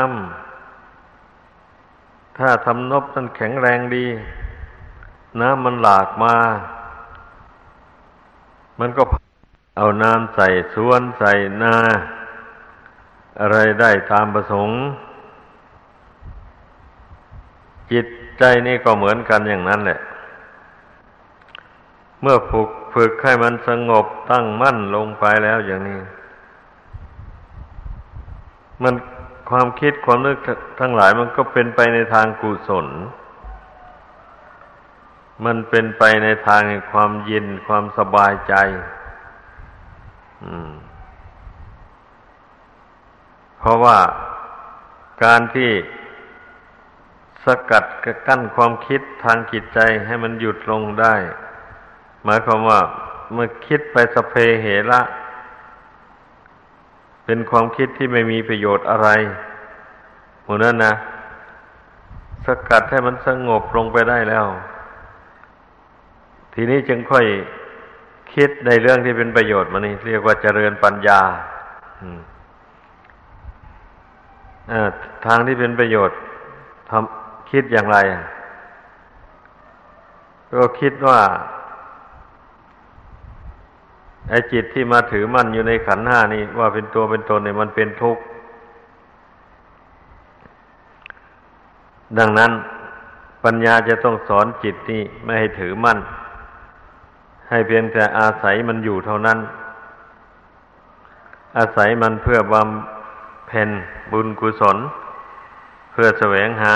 [1.22, 4.06] ำ ถ้าทำนบนั้นแข็งแรงดี
[5.42, 6.36] น้ำมันหลากมา
[8.80, 9.04] มันก็
[9.78, 11.32] เอาน้ำใส่สวนใส่
[11.62, 11.76] นา
[13.42, 14.78] อะไรได้ตามประสงค์
[17.92, 18.06] จิต
[18.40, 20.00] ใจนี่ก็เหมือนกันอย่างนั้นแหละ
[22.22, 26.00] เมื่อฝึกฝึกให้มันสงบตั้งมั่นลงไปแล้วอย่างนี้
[28.84, 28.96] มัน
[29.50, 30.38] ความคิดความนึก
[30.80, 32.88] ทั้งหลายมันก็เป็นไปในทางกุศล
[35.46, 38.56] มันเป็นไปในทางความเย็นความสบายใจ
[43.58, 43.98] เพราะว่า
[45.24, 45.72] การที่
[47.46, 47.86] สกัด
[48.28, 51.16] กั้นความคิดทางจิตใจให้มันหยุดลงได้
[52.24, 52.80] หมายความว่า
[53.32, 55.02] เมื่อคิดไปสเพเหระ
[57.26, 59.10] เป็นความคิดที่ไม่มีประโยชน์อะไร
[60.44, 60.94] หมดนั้นนะ
[62.46, 64.46] สกัดให้มันสงบลงไปได้แล้ว
[66.54, 67.26] ทีนี้จึงค่อย
[68.34, 71.20] คิดในเรื่องที่เป็นประโยชน์มานี่เรียกว่าเจริญปัญญา
[75.26, 76.18] ทางที่เป็นประโยชน์
[76.90, 77.98] ทำคิดอย่างไร
[80.60, 81.20] ก็คิดว่า
[84.30, 88.24] ไอ้จิตที่มาถือมั่นอยู่ในขันห้านี่ว่าเป็นตัวเป็นตนเนี่ยมันเป็นทุกข์
[92.20, 92.52] ดังนั้น
[93.44, 96.00] ปัญญาจะต้องสอนจิตนี่ไม่ให้ถือมั่น
[97.50, 99.40] ให้เพียงแต่อาศัยมันอยู่เท่านั้น
[101.58, 103.70] อาศัยมันเพื่อบำเพ็ญ
[104.12, 104.78] บุญกุศล
[105.92, 106.76] เพื่อแสวงหา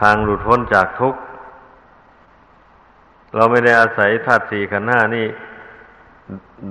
[0.00, 1.20] ทางหลุดพ้นจากทุกข์
[3.34, 5.26] เราไม่ได้อาศัยธาตุสี่ขันธ์ห้านี่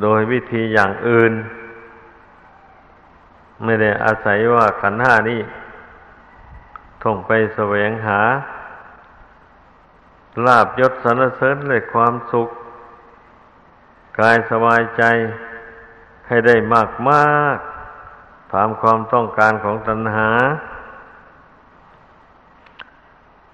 [0.01, 1.33] โดยวิธีอย่างอื่น
[3.63, 5.41] ไม่ได้อาศัยว่าขันห้านี้
[7.01, 8.21] ท่องไปแสวงหา
[10.45, 12.49] ลาบยศสรรเสริญเลยความสุข
[14.19, 15.03] กายสบายใจ
[16.27, 17.57] ให้ได้มากมาก
[18.53, 20.29] ตามความต้องการของตัณหา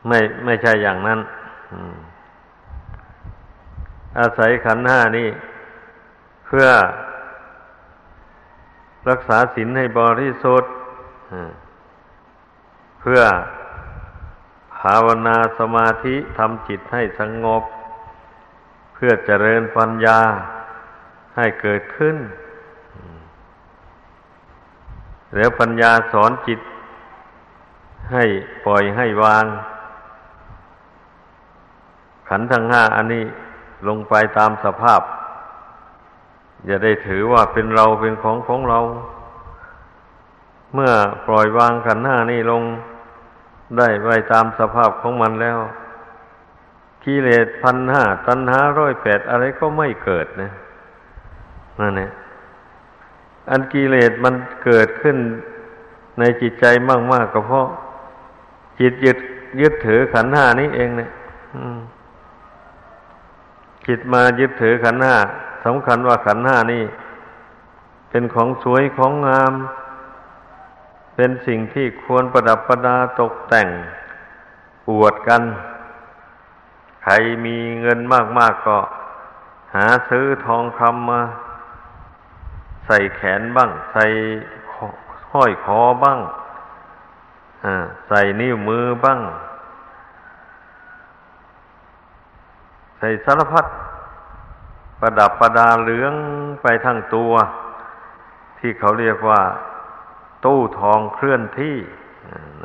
[0.07, 1.19] ไม่ไม่ใช่อย่างนั้น
[4.19, 5.29] อาศัยขันห้านี่
[6.45, 6.67] เพื่อ
[9.09, 10.71] รักษาศีลให้บริสุทธิ์
[13.01, 13.21] เพื่อ
[14.77, 17.63] ภาวนาสมาธิทำจิตให้สงบ
[19.05, 20.19] พื่อเจริญปัญญา
[21.37, 22.17] ให้เกิดขึ้น
[25.35, 26.59] แล้วปัญญาสอนจิต
[28.13, 28.23] ให้
[28.65, 29.45] ปล่อยให้วาง
[32.29, 33.25] ขันธ์ทั้งห้าอันนี้
[33.87, 35.01] ลงไปตามสภาพ
[36.65, 38.79] อย่าได้ถือว่าเป็นเราเป็นของของเรา
[40.73, 40.93] เมื่อ
[41.27, 42.63] ปล่อยวางขันธ์ห้านี่ลง
[43.77, 45.59] ได้ไปตามสภาพของมันแล้ว
[47.05, 50.51] กิเลสพันห้าตัณหาร้อยแปดอะไรก็ไม่เกิดนะ
[51.79, 52.11] นั่นเนี่ย
[53.49, 55.17] อันกิเลสมันเกิดขึ้น
[56.19, 57.67] ในจิตใจมากๆก็เพราะ
[58.79, 59.17] จิตยึด
[59.61, 61.11] ยึดถือขันห้านี้เองเนี่ย
[63.87, 65.15] จิตมายึดถือขันห้า
[65.65, 66.83] สำคัญว่าขันห้านี่
[68.09, 69.53] เป็นของสวยของงาม
[71.15, 73.67] เป็นสิ่งที่ควรประดับประดาตกแต่ง
[74.89, 75.41] อวดกัน
[77.03, 77.13] ใคร
[77.45, 78.79] มีเงินมากๆก็
[79.75, 81.21] หาซื้อทองคำมา
[82.85, 84.05] ใส่แขนบ้าง ใส่
[85.31, 86.19] ห้อยคอบ้าง
[88.07, 89.19] ใส่นิ้วมือบ้าง
[92.97, 93.65] ใส่สารพัด
[94.99, 96.13] ประดับประดาเหลือง
[96.61, 97.31] ไปทั้งตัว
[98.59, 99.41] ที่เขาเรียกว่า
[100.45, 101.75] ตู้ทองเคลื่อนที่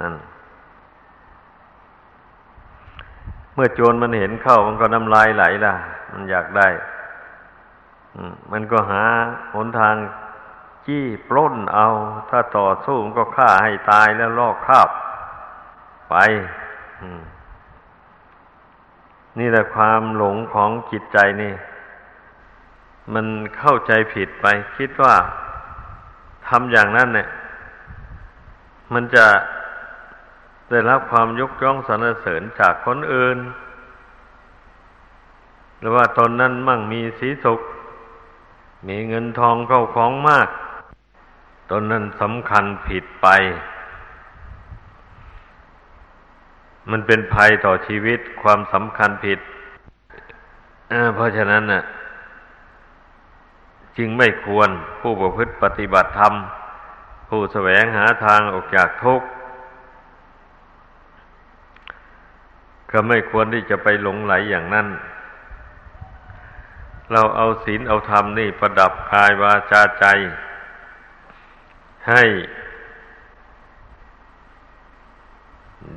[0.00, 5.74] นั่นเมื่อโจรมันเห็นเข้ามันก็น้ำลายไหลล่ะ
[6.12, 6.68] มันอยากได้
[8.52, 9.04] มันก็หา
[9.54, 9.94] หนทาง
[10.86, 11.88] จี้ปล้นเอา
[12.30, 14.88] ถ้าต่อสู้มันก็ฆ่าให้ตายแล้วลอกคาบ
[16.10, 16.14] ไป
[19.38, 21.52] นี่แหละความหลงของจิตใจนี่
[23.14, 23.26] มัน
[23.58, 24.46] เข้าใจผิดไป
[24.76, 25.14] คิดว่า
[26.48, 27.28] ทำอย่างนั้นเนี่ย
[28.94, 29.26] มันจะ
[30.70, 33.38] ได้รับความยกย่องสรรเสริญจากคนอื่น
[35.78, 37.60] หรือว่าตนนั้นมั่งมีสีสุข
[38.88, 40.48] มีเงินทองเข้าของมาก
[41.70, 43.28] ตนนั้นสำคัญผิดไป
[46.90, 49.38] มันเป็นภัยต่อชีวิตความสำคัญผิด
[51.14, 51.82] เพราะฉะนั้นน่ะ
[53.96, 56.34] จึงไม่ควรผู้ประพฤติปฏิบัติธรรม
[57.28, 59.26] ผู้แสวงหาทางออกจากทุกข์
[62.90, 64.88] ก็ไม่ควรที่จะไปหลงไหลอย่างนั้น
[67.12, 70.06] เราเอาศีลเอาธรรมนี่ประดับกายวาจาใจ
[72.08, 72.22] ให้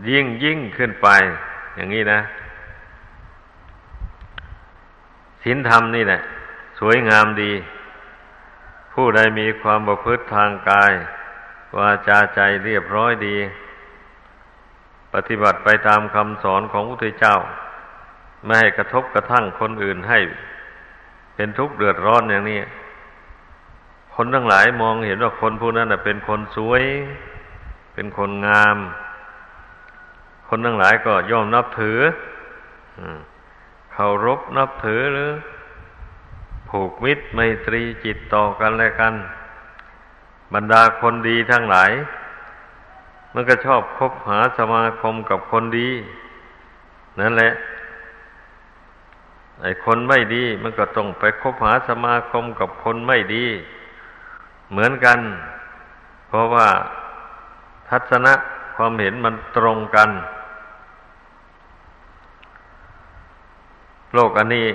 [0.10, 1.08] ยิ่งยิ่งขึ้นไป
[1.76, 2.20] อย่างนี้นะ
[5.44, 6.22] ศีลธรรมนี่แหละ
[6.80, 7.52] สวยงามดี
[8.94, 10.94] ผู้ใดมีความประพฤติทางกาย
[11.78, 13.38] วาจาใจเรียบร้อยดี
[15.14, 17.36] ปฏิบัติไปตามคำสอนของพระพุทธเจ้า
[18.44, 20.20] ไม่ให้กระทบกระทั่งคนอื่นให้
[21.36, 22.60] เป็นทุกข์เดือดร้อนอย่างนี้
[24.16, 26.84] คนทั้งหลายมองเห็นว่าคนผู้นั้นเป็นคนสวย
[27.94, 28.78] เป็นคนงาม
[30.48, 32.00] คนทั้งหลายก็ย่อมนับถือ
[33.94, 35.32] เคารพนับถือหรือ
[36.70, 39.14] ผูกมิตรไมตรีจิตต่อกันและกัน
[40.54, 41.92] บรรดาคนดีทั้งหลาย
[43.34, 45.90] มันก็ชอบคบหาสมาคมกับคนดี
[47.20, 47.54] นั่นแหละ
[49.62, 53.46] ไอ้คนไม่ดี มันก็ต้องไปคบหาสมาคมกับคนไม่ดี
[54.72, 55.20] เหมือนกัน
[56.28, 56.68] เพราะว่า
[57.90, 58.34] ทัศนะ
[58.76, 60.10] ความเห็นมันตรงกัน
[64.14, 64.68] โลกอันนี้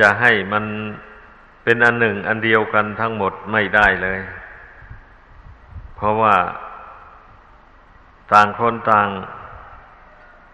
[0.00, 0.64] จะให้มัน
[1.64, 4.20] เป็นอันหนึ่งอันเดียวกันทั้งหมดไม่ได้เลย
[5.96, 6.34] เพราะว่า
[8.32, 9.08] ต่างคนต่าง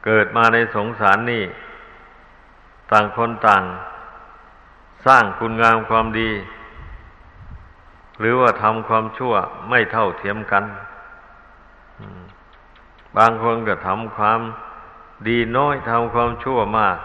[0.04, 1.44] เกิดมาในสงสารนี่
[2.90, 3.62] ต่างคนต่าง
[5.06, 6.30] สร้างคุณงามความดี
[8.20, 9.34] หรือว่าทำความชั่ว
[9.68, 10.64] ไม่เท่าเทียมกัน
[13.16, 14.40] บางคนก็ทำความ
[15.28, 16.98] ดีน้อยทำความชั่วมาก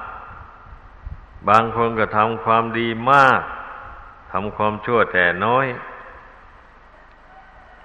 [1.50, 3.42] บางคนก็ทำความดีมาก
[4.32, 5.66] ทำความชั่วแต่น้อย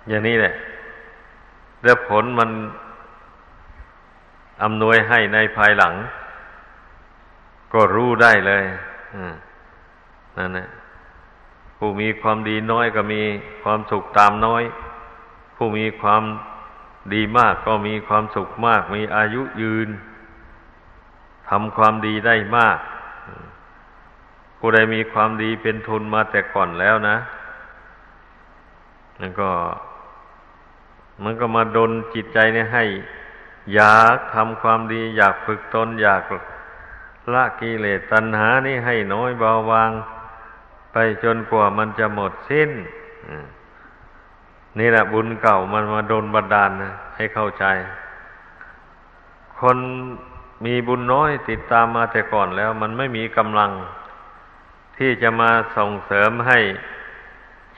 [0.09, 0.55] อย่างนี้แหละ
[1.87, 2.51] แล้วผลมัน
[4.63, 5.95] อำนวยให้ในภายหลัง
[7.73, 8.65] ก็รู้ได้เลย
[10.39, 10.69] นั่นแหละ
[11.79, 13.23] ผู้มีความดีน้อยก็มี
[13.63, 14.63] ความสุขตามน้อย
[15.57, 16.23] ผู้มีความ
[17.15, 19.89] ดีมากก็มีความสุขมาก มีอายุยืน
[21.49, 22.79] ทำความดีได้มาก
[24.59, 27.17] ผู้ใดมีความดีเป็นทุนมาแต่ก่อนแล้วนะ
[29.21, 29.51] นั่นก็
[31.23, 32.85] มันก็มาดนจิตใจเนี่ยให้
[33.75, 36.23] อยากทำความดี อยากฝึกตนอยาก
[37.33, 39.91] ละกิเลสตัณหานี่ให้น้อยเบาบาง
[40.93, 42.71] ไปจนกว่ามันจะหมดสิ้น
[44.79, 47.65] นี่แหละบุญเก่ามันมาโดนบันดาลนะให้เข้าใจ
[49.59, 49.79] คน
[50.65, 53.71] มีบุญน้อยติดตามมาแต่ก่อนแล้ว มันไม่มีกำลัง
[54.97, 56.59] ที่จะมาส่งเสริมให้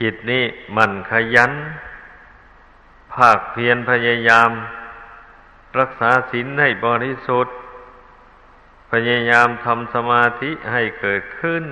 [0.01, 0.43] จิตนี้
[0.77, 1.51] มันขยัน
[3.15, 4.49] ภาคเพียรพยายาม
[5.79, 7.55] รักษาศีลให้บริสุทธิ์
[8.91, 11.63] พยายามทำสมาธิให้เกิดขึ้น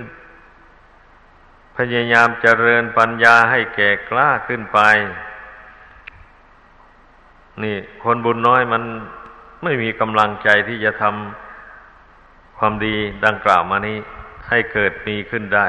[1.77, 4.79] พยายามเจริญปัญญาให้แก่กล้าขึ้นไป
[7.63, 8.83] นี่คนบุญน้อยมัน
[9.63, 13.97] ไม่มีกำลังใจที่จะทำความดีดังกล่าวมานี้
[14.49, 15.67] ให้เกิดมีขึ้นได้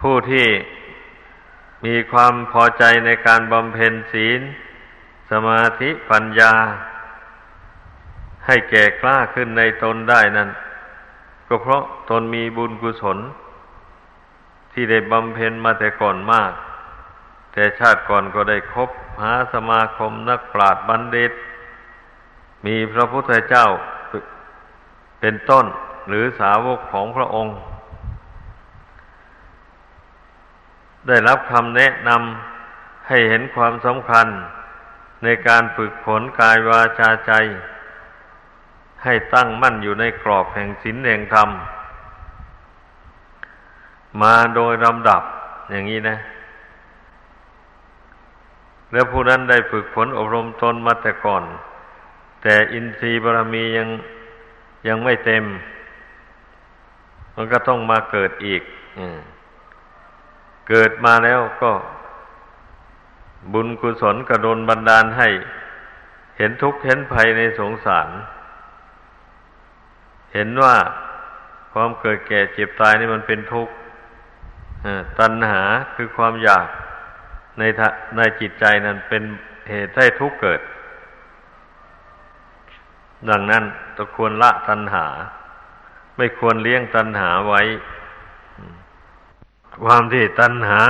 [0.00, 0.46] ผู้ที่
[1.84, 4.40] มีความพอใจในการบำเพ็ญศีล
[5.30, 6.52] สมาธิปัญญา
[8.46, 10.50] ให้แก่กล้าขึ้นในตนได้นั้น
[11.48, 13.18] ก็เพราะตนมีบุญกุศล
[14.72, 16.52] ที่ได้บำเพ็ญมาแต่ก่อนมาก
[17.52, 18.90] แต่ชาติก่อนก็ได้คบ
[19.22, 21.32] หาสมาคมนักปราชญ์บัณฑิต
[22.66, 23.66] มีพระพุทธเจ้า
[25.20, 25.66] เป็นต้น
[26.08, 27.56] หรือสาวกของพระองค์
[31.06, 34.26] ได้รับคำแนะนำให้เห็นความสำคัญ
[35.24, 37.32] ในการฝึกฝนกายวาจาใจ
[39.04, 41.48] ให้ตั้งมั่นอยู่ในกรอบแห่งศีลแห่งธรรม
[44.22, 45.22] มาโดยลำดับ
[45.70, 46.16] อย่างนี้นะ
[48.92, 51.44] แล้วผู้นั้นได้ฝึกฝนอบรมตนมาแต่ก่อน
[52.42, 53.88] แต่อินทรีย์บารมียัง
[54.88, 55.44] ยังไม่เต็ม
[57.34, 58.62] มันก็ต้องมาเกิดอีก
[58.98, 59.00] อ
[60.68, 61.72] เกิดมาแล้วก็
[63.52, 65.28] บุญกุศลกระโดนบันดาลให้
[66.38, 68.08] เห็นทุกข์เห็นภัยในสงสาร
[70.34, 70.76] เห็นว่า
[71.72, 73.74] ความเกิดแก่เจ็บตายนี่มันเป็นทุกข์
[75.20, 75.62] ตัณหา
[75.94, 76.66] คือความอยาก
[77.58, 77.62] ใน
[78.16, 79.22] ในจิตใจนั้นเป็น
[79.70, 80.60] เหตุให้ทุกข์เกิด
[83.30, 83.64] ดังนั้น
[83.96, 85.06] ต้องควรละตัณหา
[86.16, 87.62] ไม่ควรเลี้ยงตัณหาไว้
[89.84, 90.82] ความที่ตัณหา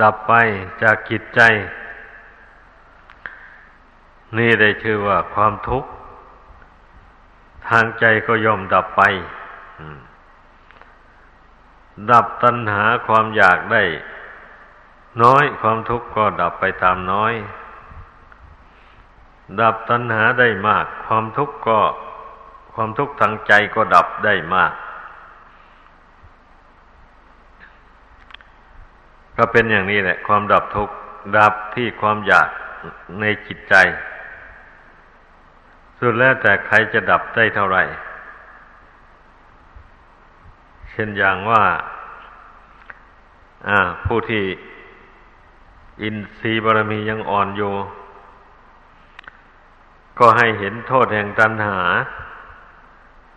[0.00, 0.32] ดับไป
[0.82, 1.40] จากจิตใจ
[4.36, 5.88] นี่ได้ชื่อว่าความทุกข์
[7.68, 9.02] ทางใจก็ย่อมดับไป
[12.10, 13.82] ดับตัณหาความอยากได้
[15.22, 17.34] น้อยความทุกข์ก็ดับไปตามน้อย
[19.60, 21.80] ดับตัณหาได้มาก ความทุกข์ก็
[22.74, 24.72] ความทุกข์ทางใจก็ดับได้มาก
[29.36, 30.94] ก็เป็นอย่างนี้แหละ ความดับทุกข์
[31.38, 32.48] ดับที่ความอยาก
[33.20, 33.74] ในจิตใจ
[35.98, 37.82] สุดแล้วแต่ใครจะดับได้เท่าไหร่
[40.90, 41.62] เช่นอย่างว่า
[44.04, 44.44] ผู้ที่
[46.02, 47.72] อินทรีย์บารมียังอ่อนอยู่
[50.18, 51.80] ก็ให้เห็นโทษแห่งตัณหา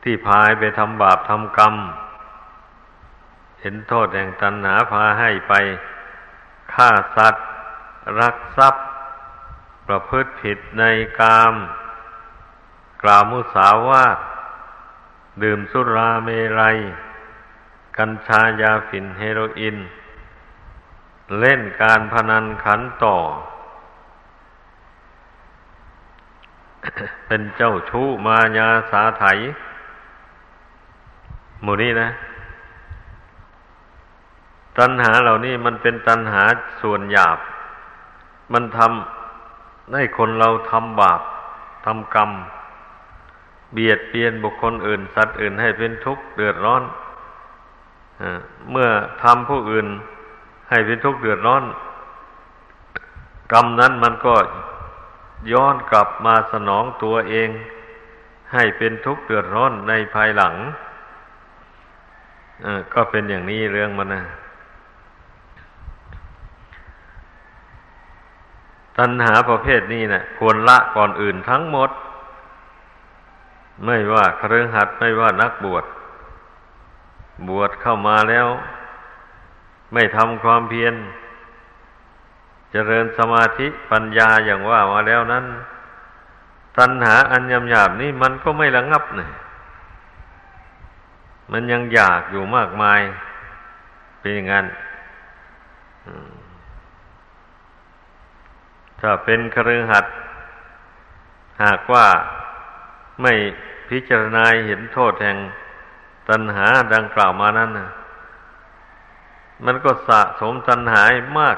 [0.03, 1.73] ที่พายไปทำบาปทำกรรม
[3.61, 5.53] เห็นโทษแห่งตัณหาพาให้ไป
[6.73, 7.45] ฆ่าสัตว์
[8.19, 8.85] รักทรัพย์
[9.87, 10.83] ประพฤติผิดใน
[11.19, 11.53] กาม
[13.03, 14.17] กล่าวมุสาวาท
[15.43, 16.29] ดื่มสุราเม
[16.59, 16.77] รัย
[17.97, 19.77] กัญชายาฝิ่นเฮโรอีน
[21.39, 23.17] เล่นการพนันขันต่อ
[27.27, 29.23] เป็นเจ้าชู้มายาสาไถ
[31.63, 32.09] หมู่นี้นะ
[34.79, 36.43] ตัณหาเหล่านี้มันเป็นตัณหา
[36.81, 37.39] ส่วนหยาบ
[38.53, 41.21] มันทำให้คนเราทำบาป
[41.85, 42.31] ทำกรรม
[43.73, 46.83] เบียดเบียนบุคคลอื่น สัตว์อื่นให้เป็นทุกข์เดือดร้อน
[48.71, 48.89] เมื่อ
[49.23, 49.87] ทำผู้อื่น
[50.69, 51.63] ให้เป็นทุกข์เดือดร้อน
[53.53, 54.35] กรรมนั้นมันก็
[55.51, 57.49] ย้อนกลับมาสนองตัวเอง
[58.53, 60.55] ให้เป็นทุกข์เดือดร้อนในภายหลัง
[62.93, 64.23] ก็เป็นอย่างนี้เรื่องมันนะ
[68.99, 71.89] ตัณหาประเภทนี้นะควรละก่อนอื่นทั้งหมด
[73.85, 75.85] ไม่ว่าเครือหัดไม่ว่านักบวช
[77.49, 78.47] บวชเข้ามาแล้ว
[79.93, 80.93] ไม่ทำความเพียร
[82.71, 85.45] เจริญสมาธิปัญญาอย่างว่ามาแล้วนั้น
[86.77, 89.29] ตัณหาอันยำหยาบนี่มันก็ไม่ระงับเนี่ย
[91.51, 93.01] มันยังอยากอยู่มากมาย
[94.19, 94.65] เป็นอย่างนั้น
[98.99, 100.05] ถ้าเป็นครือหัด
[101.63, 102.07] หากว่า
[103.21, 103.33] ไม่
[103.89, 105.37] พิจารณาเห็นโทษแห่ง
[106.29, 107.89] ตัณหาดังกล่าวมานั้นนะ
[109.65, 111.03] มันก็สะสมตัณหา
[111.39, 111.57] มาก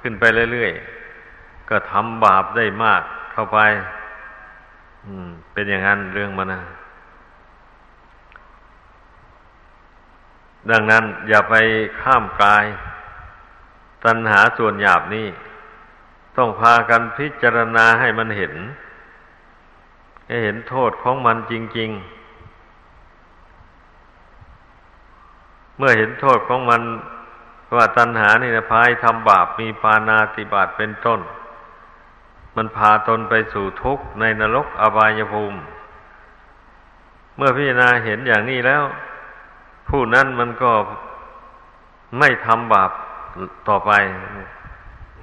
[0.00, 3.02] ขึ้นไปเรื่อยๆ ก็ทำบาปได้มาก
[3.32, 3.58] เข้าไป
[5.04, 6.62] อืม เป็นอย่างนั้นเรื่องมันนะ
[10.70, 11.54] ดังนั้นอย่าไป
[12.00, 12.64] ข้ามกาย
[14.04, 15.26] ตัณหาส่วนหยาบนี่
[16.36, 18.54] ต้องพากันพิจารณาให้มันเห็น
[20.26, 22.02] ให้เห็นโทษของมันจริง ๆ
[25.78, 26.82] เมื่อเห็นโทษของมัน
[27.76, 31.20] ว่าตัณหานี่นะพายทำบาปมีปานาติบาตเป็นต้น
[32.56, 35.58] มันพาตนไปสู่ทุกข์ในนรกอบายภูมิ
[37.36, 38.82] เมื่อพิจารณาเห็นอย่างนี้แล้ว
[39.88, 40.72] ผู้นั้นมันก็
[42.18, 42.90] ไม่ทำบาป
[43.68, 43.90] ต่อไป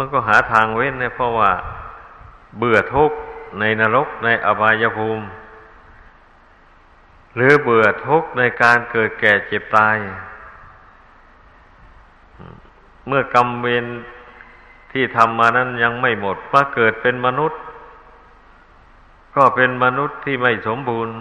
[0.02, 1.52] มันก็หาทางเว้นเนี่ยเพราะว่า
[2.58, 3.18] เบื่อทุกข์
[3.60, 5.26] ในนรกในอบายภูมิ
[7.36, 9.98] หรือเบื่อทุกข์ในการเกิดแก่เจ็บตาย
[13.08, 13.86] เมื่อกรรมเวร
[14.92, 17.60] ที่ทำมานั้นยังไม่หมดมาเกิดเป็นมนุษย์
[19.36, 21.14] ก็เป็นมนุษย์ที่ไม่สมบูรณ์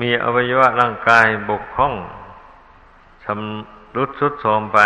[0.00, 1.94] มีอวัยวะร่างกายบกพร่อง
[3.24, 4.78] ชำรุดสุดโทรมไป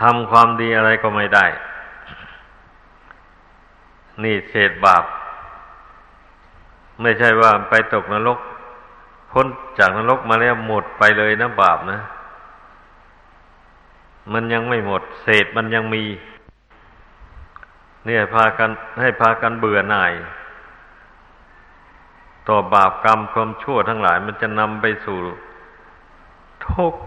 [0.00, 1.46] ทำความดีอะไรก็ไม่ได้
[4.22, 5.04] นี่เศษบาป
[7.02, 8.38] ไม่ใช่ว่าไปตกนรก
[9.30, 9.46] พ้น
[9.78, 12.00] จากนรกมาแล้วหมดไปเลยนะบาปนะ
[14.32, 16.04] มันยังไม่หมด เศษมันยังมี
[18.04, 18.70] เนี่ยพากัน
[19.00, 20.12] ให้พากันเบื่อหน่าย
[22.48, 25.18] ต่อบาปกรรมความชั่วทั้งหลาย มันจะนำไปสู่
[26.66, 27.00] ทุกข์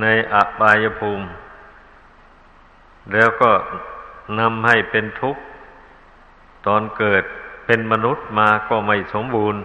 [0.00, 1.26] ในอบายภูมิ
[3.12, 3.50] แล้วก็
[4.38, 5.42] นำให้เป็นทุกข์
[6.66, 7.24] ตอนเกิด
[7.66, 9.62] เป็นมนุษย์มาก็ไม่สมบูรณ์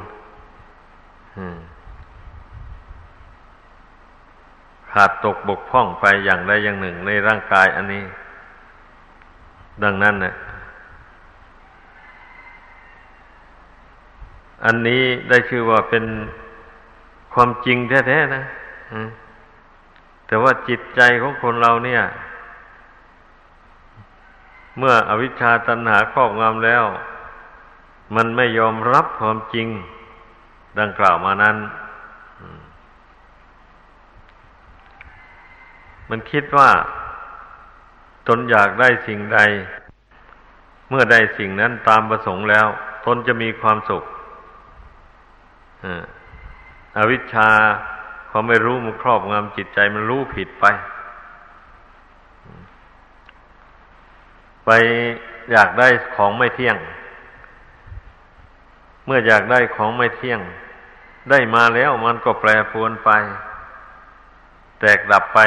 [4.92, 8.04] ขาดตกบกพร่องไปอย่างใดอย่างหนึ่งในร่างกายอันนี้
[9.84, 10.34] ดังนั้นนะ
[14.66, 16.06] อันนี้ได้ชื่อว่าเป็น
[17.34, 18.44] ความจริงแท้ๆนะ
[20.30, 22.04] แต่ว่าจิตใจของคนเราเนี่ย
[24.78, 26.84] เมื่ออวิชชาตัณหาครอบงำแล้ว
[28.16, 29.68] มันไม่ยอมรับความจริง
[30.80, 31.58] ดังกล่าวมานั้น
[36.10, 36.70] มันคิดว่า
[38.28, 39.40] ตนอยากได้สิ่งใด
[40.90, 42.68] เมื่อได้สิ่งนั้นตามประสงค์แล้ว
[43.06, 44.04] ตนจะมีความสุข
[46.98, 47.50] อวิชชา
[48.30, 50.66] เขาไม่รู้มันครอบงำจิตใจมันรู้ผิดไป
[54.66, 54.70] ไป
[55.52, 56.78] อยากได้ของไม่เที่ยง
[59.06, 60.40] เมื่ออยากได้ของไม่เที่ยง
[61.30, 63.10] ได้มาแล้วมันก็แปรปรวนไป
[64.80, 65.40] แตกดับไป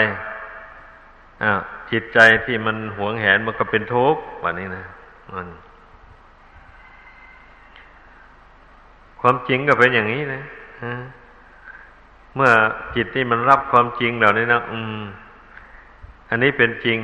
[1.91, 4.85] จิตใจที่มันหวงแหนมันก็เป็นทุกข์วันนี้นะ
[5.33, 5.47] มัน
[9.21, 10.43] ความจริงก็เป็นอย่างนี้นะ
[12.37, 12.53] เมื่อ
[12.95, 15.03] จิตที่มันรับความจริงเหล่านี้นะอืม
[16.29, 16.99] อันนี้เป็นจริง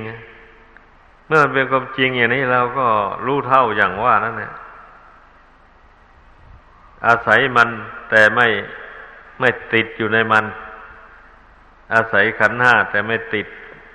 [1.29, 2.87] เมื่อมันเป็นความจริงอย่างนี้เราก็
[3.27, 4.53] รู้เท่าอย่างว่านั่นแหละ
[7.07, 7.69] อาศัยมัน
[8.11, 8.47] แต่ไม่
[9.41, 10.45] ไม่ติดอยู่ในมัน
[11.95, 13.47] อาศัยขันห้าแต่ไม่ติด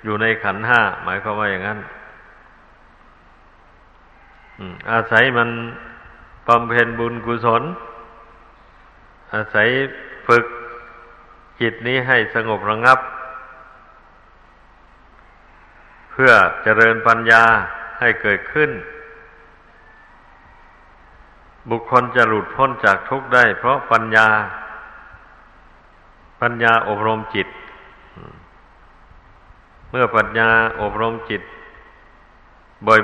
[0.04, 1.78] อยู่ในขันห้าหมายความว่าอย่างนั้น
[4.92, 5.48] อาศัยมัน
[6.46, 7.62] บำเพ็ญบุญกุศล
[9.34, 9.68] อาศัย
[10.26, 10.46] ฝึก
[11.60, 12.98] จิตนี้ให้สงบระงับ
[16.10, 16.32] เพื่อ
[16.62, 17.42] เจริญปัญญา
[18.00, 18.70] ให้เกิดขึ้น
[21.70, 24.28] บุคคลจะหลุดพ้นจากทุกข์ได้ เพราะปัญญา
[26.40, 27.48] ปัญญาอบรมจิต
[29.90, 30.48] เมื่อปัญญา
[30.80, 31.42] อบรมจิต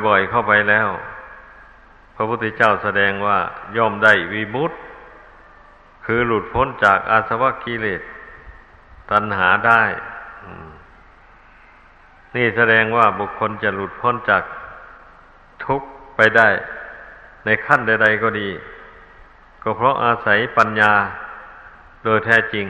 [0.06, 0.88] บ่อยๆเข้าไปแล้ว
[2.14, 3.38] พระพุทธเจ้าแสดงว่า
[3.76, 4.76] ย่อมได้วิมุตติ
[6.04, 8.00] คือหลุดพ้นจากอาสวะกิเลส
[9.10, 9.82] ตัณหาได้
[12.36, 14.42] นี่แสดงว่าบุคคลจะหลุดพ้นจาก
[15.64, 16.48] ทุกข์ไปได้
[17.44, 18.48] ในขั้นใด ๆ ก็ดี
[19.62, 20.92] ก็เพราะอาศัยปัญญา
[22.04, 22.66] โดยแท้จริง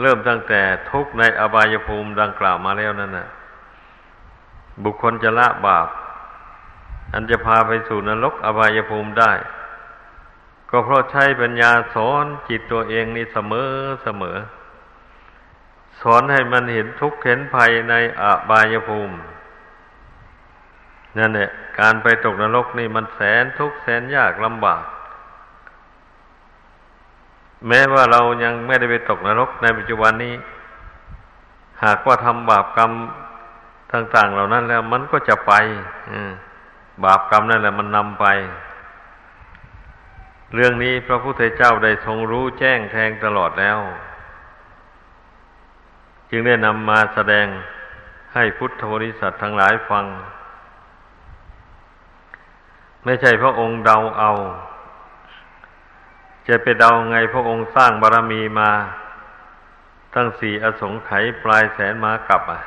[0.00, 3.28] เริ่มตั้งแต่ทุกข์ในอบายภูมิดังกล่าวมาแล้วนั่นนะ
[4.84, 5.88] บุคคลจะละบาป
[7.12, 9.32] อันจะพาไปสู่นรกอบายภูมิได้
[10.70, 13.70] ก็เพราะใช้ปัญญาสอนจิตตัวเองนี่เสมอ
[14.04, 14.36] เสมอ
[16.00, 19.16] สอนให้มันเห็นทุกข์เห็นภัยในอบายภูมิ
[21.18, 24.84] นั่นแหละการไปตกนรกนี่มันแสนทุกข์แสนยากลำบาก
[27.68, 30.34] แม้ว่าเรายังไม่ได้ไปตกนรกในปัจจุบันนี้
[31.84, 32.90] หากว่าทำบาปกรรม
[33.92, 35.52] ต่าง ๆ เหล่านั้นแล้วมันก็จะไป
[37.04, 38.26] บาปกรรมนั่นแหละมันนำไป
[40.54, 43.78] เรื่องนี้พระพุทธเจ้าได้ทรงรู้แจ้งแทงตลอดแล้ว
[46.34, 47.46] จึงได้นำมาแสดง
[48.34, 50.04] ให้พุทธบริษัททั้งหลายฟัง
[53.04, 54.30] ไม่ใช่พระองค์เดาเอา
[56.48, 58.70] จะไปเดาไงพระองค์สร้างบารมีมา
[60.14, 62.60] ตั้งสี่อสงไขยปลายแสนมากลับอะ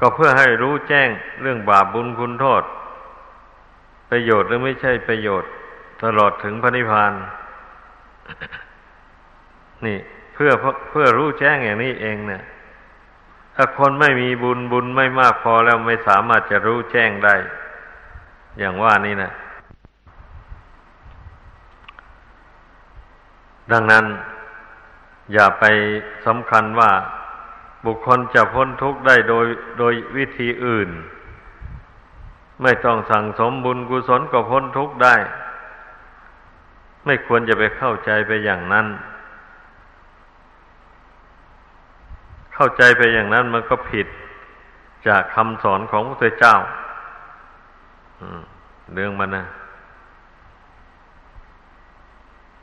[0.00, 1.08] ก็เพื่อให้รู้แจ้ง
[1.40, 2.62] เรื่องบาปบุญคุณโทษ
[4.10, 5.50] ประโยชน์หรือไม่ใช่ประโยชน์
[6.02, 7.12] ตลอดถึงพระนิพพาน
[9.86, 9.98] นี่
[10.40, 10.52] พื่อ
[10.90, 12.42] เพื่อรู้แจ้งอย่างนี้เองเนี่ย
[13.54, 17.34] ถ้าคนไม่มีบุญบุญไม่มากพอแล้วไม่สามารถจะรู้แจ้งได้
[18.58, 19.32] อย่างว่านี่นะ
[23.72, 24.04] ดังนั้น
[25.32, 25.64] อย่าไป
[26.26, 26.90] สำคัญว่า
[27.86, 29.46] บุคคลจะพ้นทุกข์ได้โดย
[29.78, 30.88] โดยวิธีอื่น
[32.62, 35.14] ไม่ต้องสั่งสมบุญกุศลก็พ้นทุกข์ได้
[37.04, 38.86] ไม่ควรจะไปเข้าใจไปอย่างนั้น
[42.60, 44.06] เข้าใจไปอย่างนั้นมันก็ผิด
[45.08, 46.56] จากคำสอนของพระเจ้า
[48.92, 49.44] เรื่องมันนะ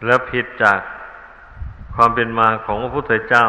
[0.06, 0.80] แล้วผิดจาก
[1.96, 3.46] ความเป็นมาของพระพุทธเจ้า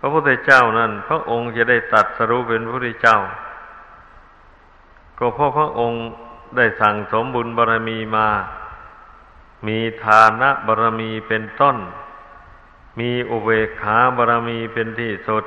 [0.00, 3.18] พระพุทธเจ้านั้น พระองค์จะได้ตัดสรู้เป็นพระพุทธเจ้า
[5.18, 5.98] ก็เพราะพระองค์
[6.56, 8.28] ได้สั่งสมบุญบารมีมา
[9.66, 11.76] มีทานะบารมีเป็นต้น
[12.98, 15.44] มีอุเบกขาบารมีเป็นที่สุด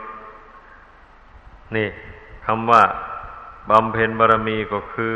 [1.75, 1.89] นี่
[2.45, 2.83] คำว่า
[3.69, 5.15] บำเพ็ญบารมีก็คือ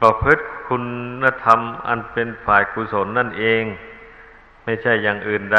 [0.00, 0.76] ประพฤติคุ
[1.22, 3.62] ณธรรมอันเป็นฝ่ายกุศลนั่นเอง
[4.64, 5.56] ไม่ใช่อย่างอื่นใ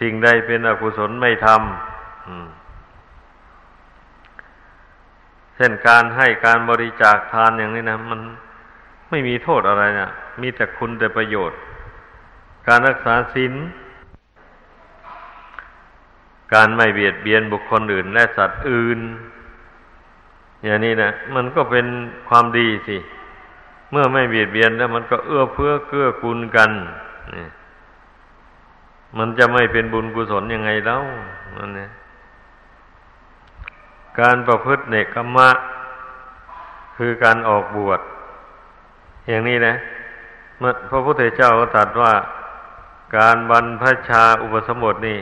[0.00, 1.58] สิ่งใดเป็นอกุศลไม่ทำ
[5.56, 8.20] เช่นการให้การบริจาคทานอย่างนี้นะ มัน
[9.10, 10.08] ไม่มีโทษอะไรนะ
[10.40, 11.58] มีแต่คุณแต่ประโยชน์
[12.66, 13.54] การรักษาศีล
[16.54, 19.00] การไม่เบียดเบียนบุคคลอื่น และสัตว์อื่น
[20.64, 21.86] อย่างนี้นะมันก็เป็น
[22.28, 22.96] ความดีสิ
[23.90, 26.70] เมื่อไม่เบียดเบียนแล้ว มันก็เอื้อเพื่อเกื้อกูลกัน
[27.34, 27.46] นี่
[29.18, 31.02] มันจะไม่เป็นบุญกุศลยังไงแล้ว
[31.56, 31.90] นั่นเนี่ย
[34.20, 35.50] การประพฤติเนกขมะ
[36.96, 38.00] คือการออกบวช
[39.28, 39.74] อย่างนี้นะ
[40.90, 42.12] พระพุทธเจ้าก็ตรัสว่า
[43.14, 45.18] การบรรพชาอุปสมบทนี่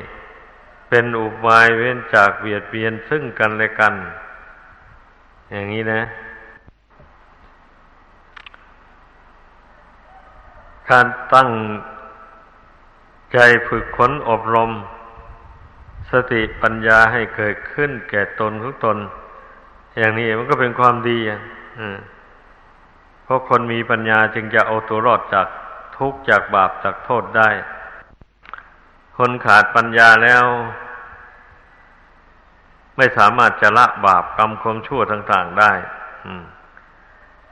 [0.89, 3.95] เป็นอุบายเว้นจากเบียดเบียนซึ่งกันและกัน
[5.51, 6.03] อย่างนี้นะ
[10.91, 11.51] การตั้ง
[13.33, 14.71] ใจฝึกขนอบรม
[16.11, 18.97] สติปัญญาให้เกิดขึ้นแก่ตนทุกตน
[19.99, 21.41] อย่างนี้มันก็เป็นความดีอะ
[23.25, 25.47] เพราะคนมีปัญญาจึงจะเอาตัวรอดจาก
[25.97, 27.51] ทุกข์จากบาปจากโทษได้
[29.17, 30.45] คนขาดปัญญาแล้ว
[32.97, 35.73] ไม่สามารถจะละบาปกรรมความชั่วต่าง ๆได้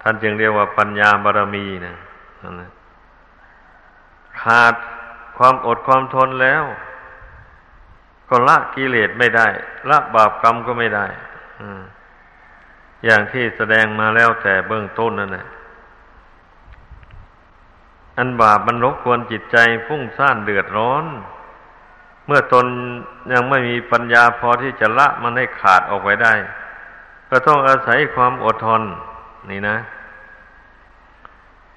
[0.00, 1.96] ท่านจึงเรียกว่าปัญญาบารมีนะ
[2.60, 2.70] นะ
[4.42, 4.74] ขาด
[5.38, 6.64] ความอดความทนแล้ว
[8.28, 9.46] ก็ละกิเลสไม่ได้
[9.90, 11.06] ละบาปกรรมก็ไม่ได้
[13.04, 15.46] อย่างที่แสดงมาแล้วแต่เบื้องต้นนั่นแหละ
[18.18, 19.56] อันบาปมันรบกวนจิตใจ
[19.86, 21.04] ฟุ้งซ่านเดือดร้อน
[22.26, 22.66] เมื่อตน
[23.32, 26.34] ยังไม่มีปัญญาพอที่จะละมันให้ขาดออกไปได้
[27.30, 28.82] ก็ต้องอาศัยความอดทน
[29.50, 29.76] นี่นะ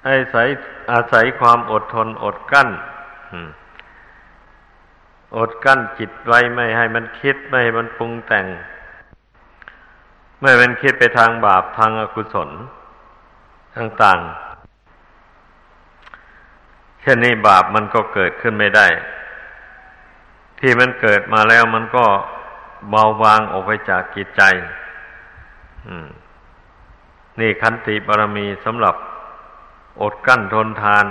[0.06, 0.48] อาศัย
[0.92, 2.68] อาศัยความอดทนอดกั้น
[5.36, 8.46] อดกั้นจิตไว้ไม่ให้มันคิดไม่ให้มันปรุงแต่ง
[10.40, 12.50] ไม่เป็นคิดไปทางบาปทางอกุศล
[13.76, 14.26] ต่างๆ
[17.00, 18.86] เช่นนี้บาปมันก็เกิดขึ้นไม่ได้
[20.60, 22.04] ที่มันเกิดมาแล้วมันก็
[22.90, 24.42] เบาบางออกไปจากกิจใจ
[27.40, 28.94] นี่ขันติบารมีสำหรับ
[30.00, 31.06] อดกั้นทนทาน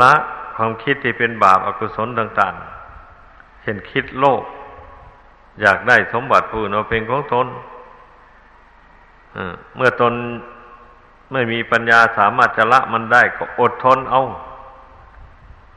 [0.00, 0.12] ละ
[0.56, 2.54] ความคิดที่เป็นบาปอากุศลต่าง
[3.08, 4.42] ๆ เช่นคิดโลภ
[5.60, 7.46] อยากได้สมบัติผู้อื่นเอาเป็นของตน
[9.76, 10.12] เมื่อตน
[11.32, 14.22] ไม่มีปัญญาสามารถจะละมันได้ก็อดทนเอา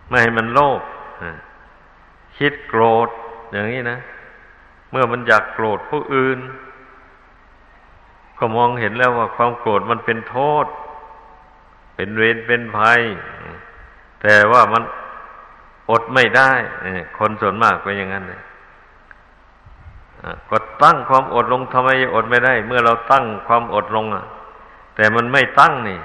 [0.07, 0.81] ไม่ให้มันโลภ
[2.37, 3.09] คิดโกรธ
[3.51, 3.99] อย่างนี้นะ
[4.91, 6.39] เมื่อมันอยากโกรธผู้อื่น
[8.37, 10.65] ก็มองเห็นแล้วว่าความโกรธมันเป็นโทษ
[11.95, 13.01] เป็นเวรเป็นภัย
[14.21, 14.83] แต่ว่ามัน
[15.91, 16.51] อดไม่ได้
[17.17, 18.41] คนส่วนมากเป็นอย่างนั้นเลย
[20.49, 24.25] ก็ตั้งความอดลงทำไมอดไม่ได้ เมื่อเราตั้งความอดลงอะ
[24.95, 25.99] แต่มันไม่ตั้งนี่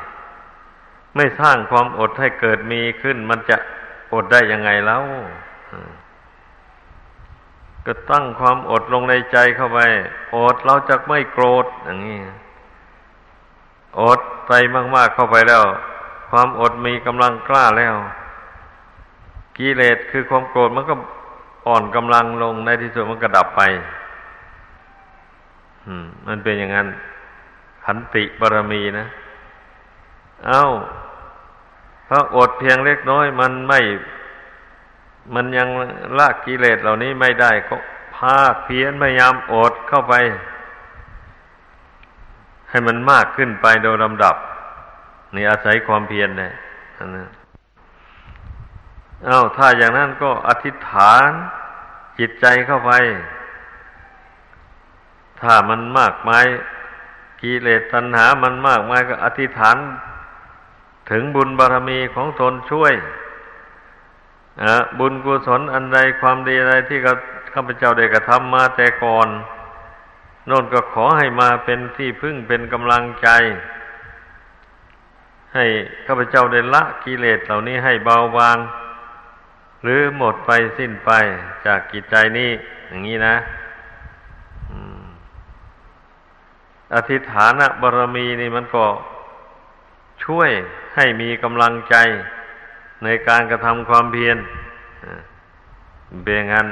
[1.16, 3.56] ไม่สร้างความอดให้เกิดมีขึ้น มันจะ
[4.12, 5.02] อดได้ยังไงแล้ว
[7.86, 9.80] ก็ตั้งความอดลงในใจเข้าไป
[10.36, 12.18] อดเราจะไม่โกรธอย่างนี้
[14.00, 14.52] อดไป
[14.94, 15.64] มากๆเข้าไปแล้ว
[16.30, 17.94] ความอดมีกำลังกล้าแล้ว
[19.56, 20.94] กิเลสคือความโกรธมันก็
[21.66, 23.62] อ่อนกำลังลงในที่สุดมันก็ดับไป
[26.26, 26.88] มันเป็นอย่างนั้น
[27.84, 29.06] ขันติบารมีนะ
[30.46, 30.64] เอา้า
[32.08, 33.80] พระอดเพียงเล็กน้อยมันไม่
[35.34, 35.68] มันยัง
[36.18, 37.76] ละกิเลสเหล่านี้ไม่ได้ก็
[38.16, 40.14] ภาคเพียรพยายามอดเข้าไป
[42.70, 44.36] ให้มันมากขึ้นไปโดยลำดับ
[45.34, 46.52] นี่อาศัยความเพียรนะ
[47.16, 47.28] นะ
[49.26, 51.30] เอาถ้าอย่างนั้นก็อธิษฐาน
[52.18, 52.92] จิตใจเข้าไป
[55.40, 56.44] ถ้ามันมากมาย
[57.40, 59.76] กิเลสตัณหามันมากมายก็อธิษฐาน
[61.10, 62.94] ถึงบุญบารมีของตนช่วย
[64.98, 66.98] บุญกุศลอันใดความดีอะไรที่
[67.54, 69.28] ข้าพเจ้าได้กระทำมาแต่ก่อน
[70.46, 73.28] โน่นก็ขอให้มาเป็นที่พึ่งเป็นกำลังใจ
[75.54, 75.64] ให้
[76.06, 78.58] ข้าพเจ้าได้ละกิเลสเหล่านี้ให้เบาบาง
[79.82, 81.10] หรือหมดไปสิ้นไป
[81.66, 82.50] จากกิจใจนี้
[82.88, 83.36] อย่างนี้นะ
[86.94, 87.52] อธิษฐาน
[87.82, 88.84] บารมีนี่มันก็
[90.24, 90.50] ช่วย
[90.96, 91.96] ให้มีกำลังใจ
[93.04, 94.36] ในการกระทำความเพียร
[96.22, 96.66] เบงั้น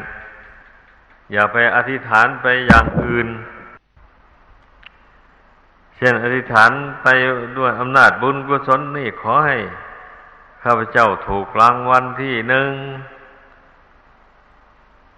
[1.33, 3.29] อย่าไปอธิษฐานไปอย่างอื่น
[5.97, 6.71] เช่นอธิษฐาน
[7.03, 7.07] ไป
[7.59, 9.57] ด้วยอำนาจบุญกุศลนี่ขอให้
[10.63, 12.71] ข้าพเจ้าถูกรางวัลที่หนึ่ง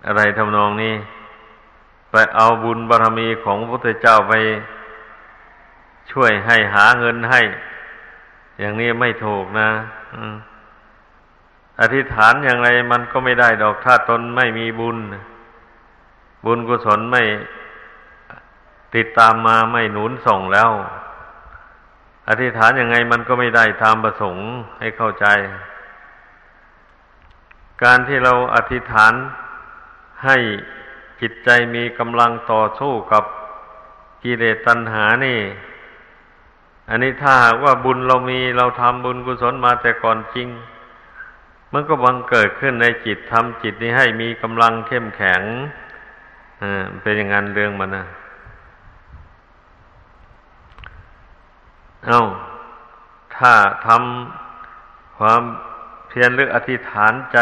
[0.06, 0.94] อะไรทำนองนี้
[2.10, 4.34] ไปเอาบุญบารรมีของพระพุทธเจ้าไป
[6.10, 7.42] ช่วยให้หาเงินให้
[8.60, 9.68] อย่างนี้ไม่ถูกนะ
[10.14, 10.16] อ
[11.80, 14.98] อธิษฐานอย่างไรมันก็ไม่ได้ดอกถ้าตนไม่มีบุญ
[16.44, 17.22] บุญกุศลไม่
[18.94, 20.70] ติดตามมาไม่หนุนส่งแล้ว
[22.28, 24.44] อธิษฐานยังไงมันก็ไม่ได้ตามประสงค์
[24.80, 25.26] ให้เข้าใจ
[27.82, 29.12] การที่เราอธิษฐาน
[30.24, 30.36] ให้
[31.20, 33.24] จิตใจมีกำลังต่อสู้กับ
[34.22, 35.40] กิเลสตัณหานี่
[36.88, 40.48] อันนี้ถ้าหากว่าบุญเรามีเราทำบุญกุศลมาแต่ก่อนจริง
[41.78, 45.42] มันก็บังเกิดขึ้นในจิตทำจิตนี้ให้มีกำลังเข้มแข็ง
[47.00, 48.04] เป็นอย่างนั้นเรื่องมันนะ
[52.06, 52.20] เอา
[53.36, 53.52] ถ้า
[53.86, 55.42] ทำความ
[56.08, 57.38] เพียรหรืออธิษฐานใจ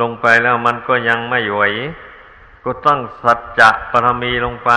[0.00, 1.62] ลงไปแล้วมันก็ยังไม่ไหว
[2.64, 4.70] ก็ต้องสัจจะปรมีลงไป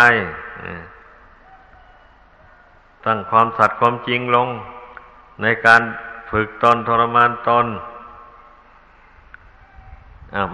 [3.06, 4.48] ตั้งความสัตย์ความจริงลง
[5.42, 5.82] ในการ
[6.32, 7.66] ฝึกตนทรมานตน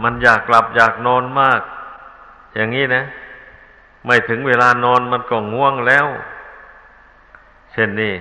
[0.04, 1.62] มันอยากหลับอยากนอนมาก
[2.56, 3.04] อย่างนี้นะ
[4.06, 6.08] ไม่ถึงเวลานอนมันก็ง่วงแล้ว
[7.72, 8.16] เช่นนี้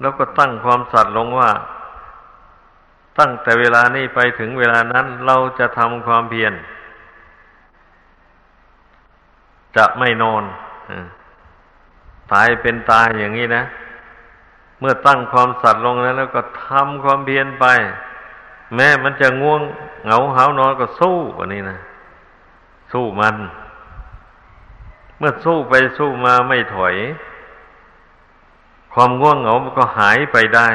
[0.00, 1.50] แล้วก็ตั้งความสัตย์ลงว่า
[3.18, 6.54] ตั้งแต่เวลานี้ไปถึงเวลานั้น เราจะทำความเพียร
[9.76, 10.44] จะไม่นอน
[12.32, 13.64] ตายเป็นตายอย่างนี้นะ
[14.80, 17.66] เมื่อตั้งความสัตย์ลงแล้ว แล้วก็ทำความเพียรไป
[18.74, 19.60] แม้มันจะง่วง
[20.04, 21.78] เหงาหานอนก็สู้วันนี้นะ
[22.92, 23.36] สู้มัน
[25.18, 26.94] เมื่อสู้ไปสู้มาไม่ถอย
[28.92, 30.68] ความง่วงเหงามันก็หายไปได้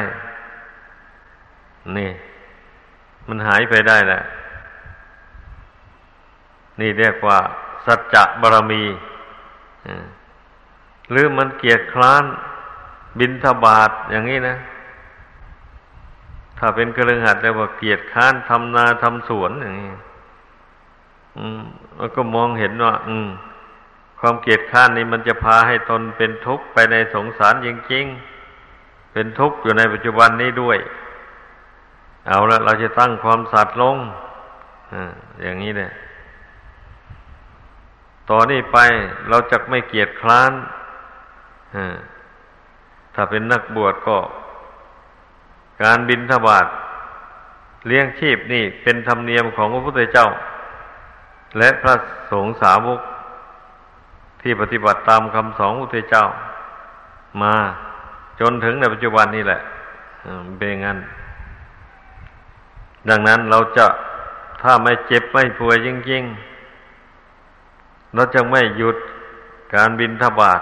[1.96, 2.10] นี่
[3.28, 4.20] มันหายไปได้แหละ
[6.80, 7.38] นี่เรียกว่า
[7.86, 8.84] สัจจะบารมี
[11.10, 12.24] หรือมันเกียดคร้าน
[13.18, 14.56] บินทบาทอย่างนี้นะ
[16.62, 19.92] ถ้าเป็นกระลึงหัดแล้วว่าเกียดค้านทำนาทำสวนอย่างนี้
[21.38, 21.60] อืม
[21.98, 23.28] แล้วก็มองเห็นว่า อืม
[24.20, 30.78] ความเกียดค้านนี้มันจะพาให้ตนเป็นทุกข์ไปในสงสารจริงๆ เป็นทุกข์อยู่ในปัจจุบันนี้ด้วย
[32.26, 33.96] เอาละเราจะตั้งความสัตย์ลง
[34.92, 34.94] อ
[35.42, 35.92] อย่างนี้เนี่ย
[38.30, 38.78] ต่อนนี้ไป
[39.28, 40.52] เราจะไม่เกียดคร้าน
[43.14, 44.16] ถ้าเป็นนักบวชก็
[45.82, 46.66] การบินทบาท
[47.86, 50.28] เลี้ยงชีพนี่เป็นธรรมเนียมของพระพุทธเจ้า
[51.58, 51.94] และพระ
[52.30, 53.00] สงฆ์สาวก
[54.40, 56.24] ที่ปฏิบัติตามคำสอนพระพุทธเจ้า
[57.42, 57.54] มา
[58.40, 59.60] จนถึงในปัจจุบันนี่แหละ
[60.58, 60.98] เป็นงั้น
[63.08, 63.86] ดังนั้นเราจะ
[64.62, 68.96] ถ้าไม่เจ็บไม่ป่วยจริงๆเราจะไม่หยุด
[69.74, 70.60] การบินทบาท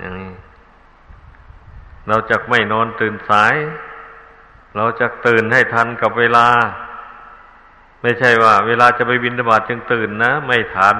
[0.00, 0.32] อย่างนี้
[2.08, 3.54] เราจะไม่นอนตื่นสาย
[4.76, 6.46] เราจะตื่นให้ทันกับเวลา
[8.02, 10.96] ไม่ใช่ว่า เวลาจะไปบินบาตจึงตื่นนะ ไม่ทัน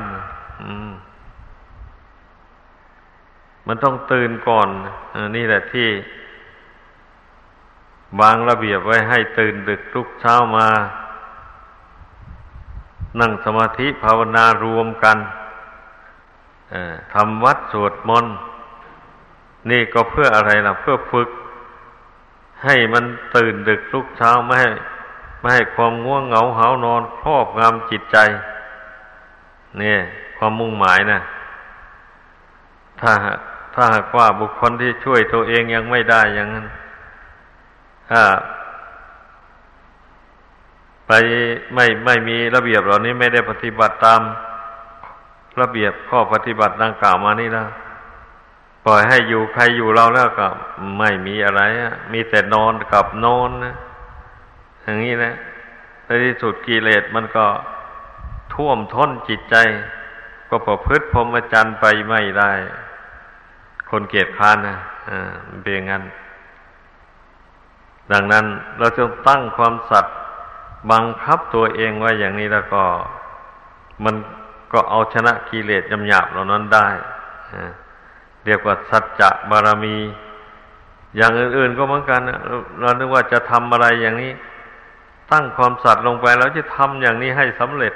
[3.67, 4.69] มันต้องตื่นก่อน
[5.15, 5.89] อนี่แหละที่
[8.21, 10.69] บางระเบียบไว้ให้ตื่นดึกทุกเช้ามา
[13.21, 15.19] นั่งสมาธิภาวนารวมกัน
[17.15, 18.35] ทำวัดสวดมนต์
[19.71, 21.29] นี่ก็เพื่ออะไรล่ะ เพื่อฝึก
[22.65, 23.05] ให้มัน
[23.37, 24.71] ตื่นดึกทุกเช้าไม่ให้
[25.41, 28.17] ไม่ให้ความง่วงเหงาหานอนครอบงำจิตใจ
[29.81, 29.97] นี่
[30.37, 31.21] ความมุ่งหมายนะ
[33.01, 33.13] ถ้า
[33.75, 36.67] ถ้าหากว่าบุคคลที่ช่วยตัวเองยังไม่ได้อย่างนั้น
[38.11, 38.23] ถ้า
[41.07, 41.13] ไป
[41.75, 44.21] ไม่ไม่มีระเบียบเหล่านี้ไม่ได้ปฏิบัติตาม
[45.61, 47.65] ระเบียบข้อปฏิบัติดังกล่าวมานี่นะ
[48.87, 50.49] ปล่อยให้อยู่ใครอยู่เราแล้วก็
[50.99, 51.63] ไม่มีอะไร
[52.13, 53.75] มีแต่นอนกับนอนนะ
[54.83, 55.35] อย่างนี้นะ
[56.05, 57.47] ในที่สุดกิเลสมันก็
[58.55, 59.57] ท่วมท้นจิตใจ
[60.49, 62.53] ก็ประพฤติพรหมจรรย์ไปไม่ได้
[63.91, 64.77] คนเกียดค้านนะ
[65.09, 65.33] อ่า
[65.63, 66.03] เป็นงั้น
[68.13, 68.45] ดังนั้น
[68.79, 70.15] เราจะตั้งความสัตย์
[70.91, 72.83] บังคับตัวเองไว้อย่างนี้แล้วก็
[74.05, 74.15] มัน
[74.73, 76.87] ก็เอาชนะกิเลสยำหยาบเหล่านั้นได้
[77.55, 77.57] อ
[78.47, 79.97] เรียกว่าสัจจะบารมี
[81.17, 82.21] อย่างอื่นๆก็เหมือนกัน
[82.81, 84.33] เรานึกว่าจะทำอะไรอย่างนี้
[85.33, 87.95] ตั้งความสัตย์ลงไปแล้วจะทำอย่างนี้ให้สำเร็จ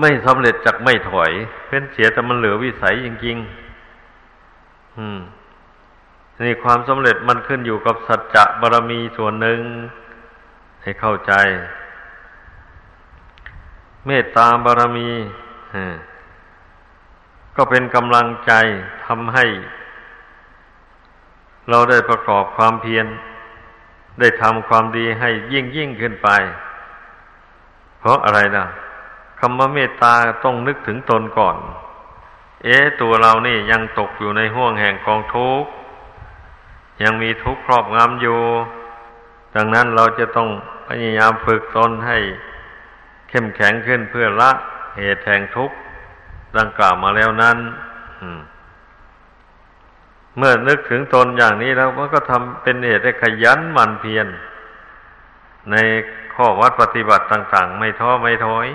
[0.00, 1.30] ไม่สำเร็จจากไม่ถอย
[1.68, 3.36] เป็นเสียแต่มันเหลือวิสัยจริง
[4.16, 5.18] ๆ อืม
[6.46, 9.60] นี่ความสำเร็จมันขึ้นอยู่กับสัจจะบารมีส่วนหนึ่ง
[10.82, 11.32] ให้เข้าใจ
[14.06, 15.08] เมตตาบารมี
[17.56, 18.52] ก็เป็นกำลังใจ
[19.06, 19.44] ทำให้
[21.70, 23.06] เราได้ประกอบความเพียร
[24.20, 26.28] ได้ทำความดีให้ยิ่งยิ่งขึ้นไป
[27.98, 28.66] เพราะอะไรนะ
[29.40, 31.56] คำว่าเมตตาต้องนึกถึงตนก่อน
[32.64, 35.70] เอ๊ตัวเรานี่ยังตกอยู่ในห่วงแห่งกองทุกข์
[37.02, 38.40] ยังมีทุกข์ครอบงำอยู่
[39.54, 40.48] ดังนั้นเราจะต้อง
[40.88, 42.18] พยายามฝึกตนให้
[43.28, 44.50] เข้มแข็งขึ้นเพื่อละ
[44.98, 45.76] เหตุแห่งทุกข์
[46.58, 47.58] ดังกล่าวมาแล้วนั้น
[50.36, 54.26] เมื่อนึกถึงตนอย่างนี้แล้วมันก็ทำเป็นเหตุให้ขยันหมั่นเพียร
[55.70, 55.76] ใน
[56.34, 58.68] ข้อวัดปฏิบัติต่าง ๆ ไม่ท้อไม่ถอย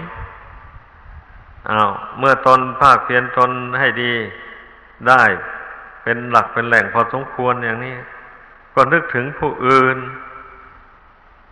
[1.70, 4.14] อา้าวเมื่อตนภาคเพียรตนให้ดี
[5.08, 5.24] ได้
[6.04, 7.96] เป็นหลักเป็นแหล่งพอสมควรอย่างนี้
[8.74, 9.98] ก็นึกถึงผู้อื่น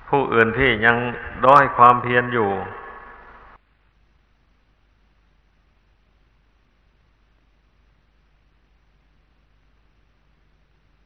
[0.10, 0.98] ผู้อื่นที่ยัง
[1.46, 2.50] ด้อยความเพียรอยู่